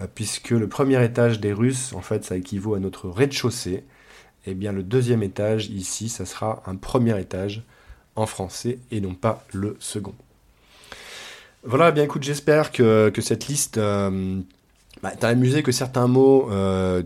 euh, 0.00 0.06
puisque 0.14 0.50
le 0.50 0.68
premier 0.68 1.04
étage 1.04 1.40
des 1.40 1.52
Russes, 1.52 1.92
en 1.92 2.02
fait, 2.02 2.24
ça 2.24 2.36
équivaut 2.36 2.74
à 2.74 2.78
notre 2.78 3.08
rez-de-chaussée. 3.08 3.84
Et 4.48 4.52
eh 4.52 4.54
bien 4.54 4.70
le 4.70 4.84
deuxième 4.84 5.24
étage, 5.24 5.70
ici, 5.70 6.08
ça 6.08 6.24
sera 6.24 6.62
un 6.66 6.76
premier 6.76 7.18
étage 7.20 7.64
en 8.14 8.26
français 8.26 8.78
et 8.92 9.00
non 9.00 9.14
pas 9.14 9.44
le 9.52 9.76
second. 9.80 10.14
Voilà, 11.64 11.90
bien 11.90 12.04
écoute, 12.04 12.22
j'espère 12.22 12.70
que, 12.70 13.12
cette 13.20 13.48
liste 13.48 13.76
euh, 13.78 14.40
bah, 15.02 15.12
t'as 15.18 15.28
amusé 15.28 15.62
que 15.62 15.72
certains 15.72 16.06
mots, 16.06 16.50
euh, 16.50 17.02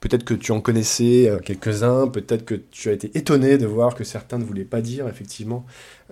peut-être 0.00 0.24
que 0.24 0.34
tu 0.34 0.52
en 0.52 0.60
connaissais 0.60 1.28
euh, 1.28 1.38
quelques-uns, 1.38 2.06
peut-être 2.08 2.44
que 2.44 2.54
tu 2.54 2.90
as 2.90 2.92
été 2.92 3.10
étonné 3.14 3.56
de 3.56 3.66
voir 3.66 3.94
que 3.94 4.04
certains 4.04 4.38
ne 4.38 4.44
voulaient 4.44 4.64
pas 4.64 4.82
dire 4.82 5.08
effectivement 5.08 5.64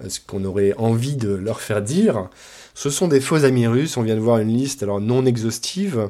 euh, 0.02 0.08
ce 0.08 0.20
qu'on 0.20 0.44
aurait 0.44 0.74
envie 0.78 1.16
de 1.16 1.34
leur 1.34 1.60
faire 1.60 1.82
dire. 1.82 2.30
Ce 2.74 2.88
sont 2.88 3.08
des 3.08 3.20
faux 3.20 3.44
amis 3.44 3.66
russes, 3.66 3.96
on 3.96 4.02
vient 4.02 4.16
de 4.16 4.20
voir 4.20 4.38
une 4.38 4.48
liste 4.56 4.82
alors 4.82 5.00
non 5.00 5.26
exhaustive. 5.26 6.08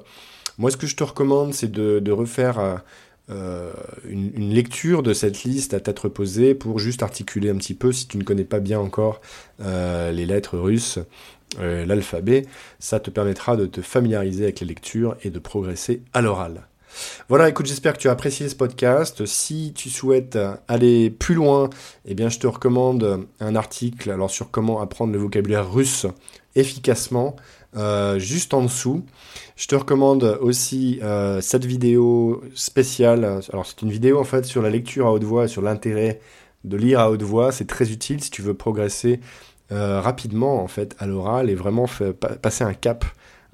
Moi 0.56 0.70
ce 0.70 0.76
que 0.76 0.86
je 0.86 0.94
te 0.94 1.02
recommande 1.02 1.52
c'est 1.52 1.70
de, 1.70 2.12
refaire 2.12 2.82
une, 3.28 4.54
lecture 4.54 5.02
de 5.02 5.12
cette 5.12 5.42
liste 5.42 5.74
à 5.74 5.80
tête 5.80 5.98
reposée 5.98 6.54
pour 6.54 6.78
juste 6.78 7.02
articuler 7.02 7.50
un 7.50 7.56
petit 7.56 7.74
peu 7.74 7.90
si 7.90 8.06
tu 8.06 8.18
ne 8.18 8.22
connais 8.22 8.44
pas 8.44 8.60
bien 8.60 8.78
encore 8.78 9.20
les 9.58 10.26
lettres 10.26 10.56
russes 10.56 11.00
euh, 11.60 11.86
l'alphabet, 11.86 12.46
ça 12.78 13.00
te 13.00 13.10
permettra 13.10 13.56
de 13.56 13.66
te 13.66 13.80
familiariser 13.80 14.44
avec 14.44 14.60
les 14.60 14.66
lectures 14.66 15.16
et 15.22 15.30
de 15.30 15.38
progresser 15.38 16.02
à 16.12 16.20
l'oral. 16.20 16.66
Voilà, 17.28 17.48
écoute, 17.48 17.66
j'espère 17.66 17.94
que 17.94 17.98
tu 17.98 18.08
as 18.08 18.12
apprécié 18.12 18.48
ce 18.48 18.54
podcast. 18.54 19.26
Si 19.26 19.72
tu 19.74 19.90
souhaites 19.90 20.38
aller 20.68 21.10
plus 21.10 21.34
loin, 21.34 21.68
eh 22.04 22.14
bien, 22.14 22.28
je 22.28 22.38
te 22.38 22.46
recommande 22.46 23.26
un 23.40 23.56
article 23.56 24.12
alors 24.12 24.30
sur 24.30 24.52
comment 24.52 24.80
apprendre 24.80 25.12
le 25.12 25.18
vocabulaire 25.18 25.68
russe 25.72 26.06
efficacement 26.54 27.34
euh, 27.76 28.18
juste 28.18 28.54
en 28.54 28.62
dessous. 28.62 29.04
Je 29.56 29.66
te 29.66 29.74
recommande 29.74 30.38
aussi 30.40 31.00
euh, 31.02 31.40
cette 31.40 31.64
vidéo 31.64 32.42
spéciale. 32.54 33.40
Alors 33.52 33.66
c'est 33.66 33.82
une 33.82 33.90
vidéo 33.90 34.20
en 34.20 34.24
fait 34.24 34.44
sur 34.44 34.62
la 34.62 34.70
lecture 34.70 35.06
à 35.06 35.12
haute 35.12 35.24
voix, 35.24 35.48
sur 35.48 35.62
l'intérêt 35.62 36.20
de 36.62 36.76
lire 36.76 37.00
à 37.00 37.10
haute 37.10 37.22
voix. 37.22 37.50
C'est 37.50 37.66
très 37.66 37.90
utile 37.90 38.22
si 38.22 38.30
tu 38.30 38.42
veux 38.42 38.54
progresser 38.54 39.20
rapidement 39.70 40.62
en 40.62 40.68
fait 40.68 40.94
à 40.98 41.06
l'oral 41.06 41.50
et 41.50 41.54
vraiment 41.54 41.86
passer 42.42 42.64
un 42.64 42.74
cap 42.74 43.04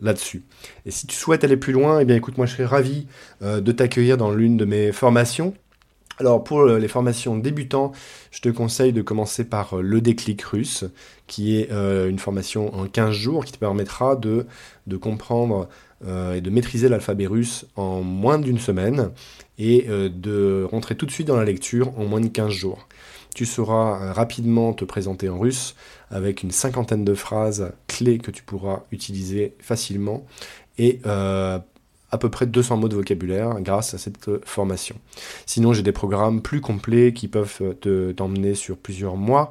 là-dessus. 0.00 0.42
Et 0.84 0.90
si 0.90 1.06
tu 1.06 1.16
souhaites 1.16 1.44
aller 1.44 1.56
plus 1.56 1.72
loin, 1.72 2.00
eh 2.00 2.04
bien 2.04 2.16
écoute, 2.16 2.36
moi 2.36 2.46
je 2.46 2.52
serais 2.52 2.66
ravi 2.66 3.06
de 3.40 3.72
t'accueillir 3.72 4.16
dans 4.16 4.32
l'une 4.32 4.56
de 4.56 4.64
mes 4.64 4.92
formations. 4.92 5.54
Alors 6.20 6.44
pour 6.44 6.66
les 6.66 6.88
formations 6.88 7.38
débutants, 7.38 7.92
je 8.30 8.40
te 8.40 8.50
conseille 8.50 8.92
de 8.92 9.00
commencer 9.00 9.42
par 9.42 9.78
euh, 9.78 9.80
le 9.80 10.02
déclic 10.02 10.42
russe, 10.42 10.84
qui 11.26 11.56
est 11.56 11.72
euh, 11.72 12.10
une 12.10 12.18
formation 12.18 12.74
en 12.78 12.86
15 12.86 13.12
jours 13.12 13.44
qui 13.46 13.52
te 13.52 13.58
permettra 13.58 14.16
de, 14.16 14.46
comprendre 15.00 15.70
euh, 16.06 16.34
et 16.34 16.42
de 16.42 16.50
maîtriser 16.50 16.90
l'alphabet 16.90 17.26
russe 17.26 17.64
en 17.74 18.02
moins 18.02 18.38
d'une 18.38 18.58
semaine 18.58 19.12
et 19.58 19.86
de 19.88 20.66
rentrer 20.70 20.94
tout 20.94 21.04
de 21.04 21.10
suite 21.10 21.26
dans 21.26 21.36
la 21.36 21.44
lecture 21.44 21.98
en 21.98 22.04
moins 22.04 22.20
de 22.20 22.28
15 22.28 22.50
jours. 22.50 22.86
Tu 23.34 23.44
sauras 23.44 24.12
rapidement 24.12 24.72
te 24.72 24.86
présenter 24.86 25.28
en 25.28 25.38
russe 25.38 25.74
avec 26.10 26.42
une 26.42 26.50
cinquantaine 26.50 27.04
de 27.04 27.14
phrases 27.14 27.72
clés 27.86 28.18
que 28.18 28.30
tu 28.30 28.42
pourras 28.42 28.82
utiliser 28.90 29.54
facilement 29.60 30.26
et 30.78 31.00
à 32.12 32.18
peu 32.18 32.28
près 32.28 32.46
200 32.46 32.76
mots 32.76 32.88
de 32.88 32.96
vocabulaire 32.96 33.60
grâce 33.60 33.94
à 33.94 33.98
cette 33.98 34.28
euh, 34.28 34.40
formation. 34.44 34.96
Sinon, 35.46 35.72
j'ai 35.72 35.82
des 35.82 35.92
programmes 35.92 36.42
plus 36.42 36.60
complets 36.60 37.12
qui 37.12 37.28
peuvent 37.28 37.58
euh, 37.60 37.72
te, 37.74 38.12
t'emmener 38.12 38.54
sur 38.54 38.76
plusieurs 38.76 39.16
mois 39.16 39.50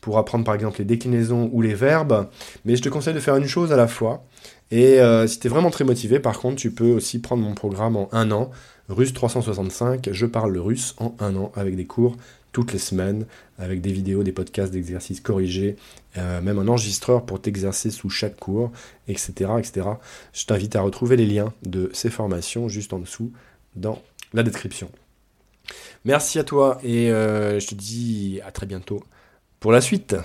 pour 0.00 0.18
apprendre 0.18 0.44
par 0.44 0.54
exemple 0.54 0.78
les 0.78 0.84
déclinaisons 0.84 1.50
ou 1.52 1.62
les 1.62 1.74
verbes. 1.74 2.28
Mais 2.64 2.76
je 2.76 2.82
te 2.82 2.88
conseille 2.88 3.14
de 3.14 3.20
faire 3.20 3.36
une 3.36 3.46
chose 3.46 3.72
à 3.72 3.76
la 3.76 3.86
fois. 3.86 4.24
Et 4.70 5.00
euh, 5.00 5.26
si 5.26 5.40
tu 5.40 5.46
es 5.46 5.50
vraiment 5.50 5.70
très 5.70 5.84
motivé, 5.84 6.20
par 6.20 6.38
contre, 6.38 6.56
tu 6.56 6.70
peux 6.70 6.90
aussi 6.90 7.20
prendre 7.20 7.42
mon 7.42 7.54
programme 7.54 7.96
en 7.96 8.08
un 8.12 8.30
an, 8.30 8.50
Russe 8.88 9.12
365. 9.12 10.08
Je 10.10 10.26
parle 10.26 10.52
le 10.52 10.60
russe 10.60 10.94
en 10.98 11.14
un 11.20 11.36
an 11.36 11.52
avec 11.54 11.76
des 11.76 11.86
cours 11.86 12.16
toutes 12.52 12.72
les 12.72 12.78
semaines 12.78 13.26
avec 13.58 13.80
des 13.80 13.92
vidéos, 13.92 14.22
des 14.22 14.32
podcasts 14.32 14.72
d'exercices 14.72 15.20
corrigés, 15.20 15.76
euh, 16.16 16.40
même 16.40 16.58
un 16.58 16.68
enregistreur 16.68 17.24
pour 17.24 17.40
t'exercer 17.40 17.90
sous 17.90 18.10
chaque 18.10 18.36
cours, 18.36 18.72
etc., 19.08 19.50
etc. 19.58 19.86
Je 20.32 20.46
t'invite 20.46 20.76
à 20.76 20.80
retrouver 20.80 21.16
les 21.16 21.26
liens 21.26 21.52
de 21.62 21.90
ces 21.92 22.10
formations 22.10 22.68
juste 22.68 22.92
en 22.92 22.98
dessous 22.98 23.32
dans 23.76 24.02
la 24.32 24.42
description. 24.42 24.90
Merci 26.04 26.38
à 26.38 26.44
toi 26.44 26.78
et 26.82 27.10
euh, 27.10 27.60
je 27.60 27.66
te 27.68 27.74
dis 27.74 28.40
à 28.44 28.50
très 28.50 28.66
bientôt 28.66 29.02
pour 29.60 29.72
la 29.72 29.80
suite. 29.80 30.16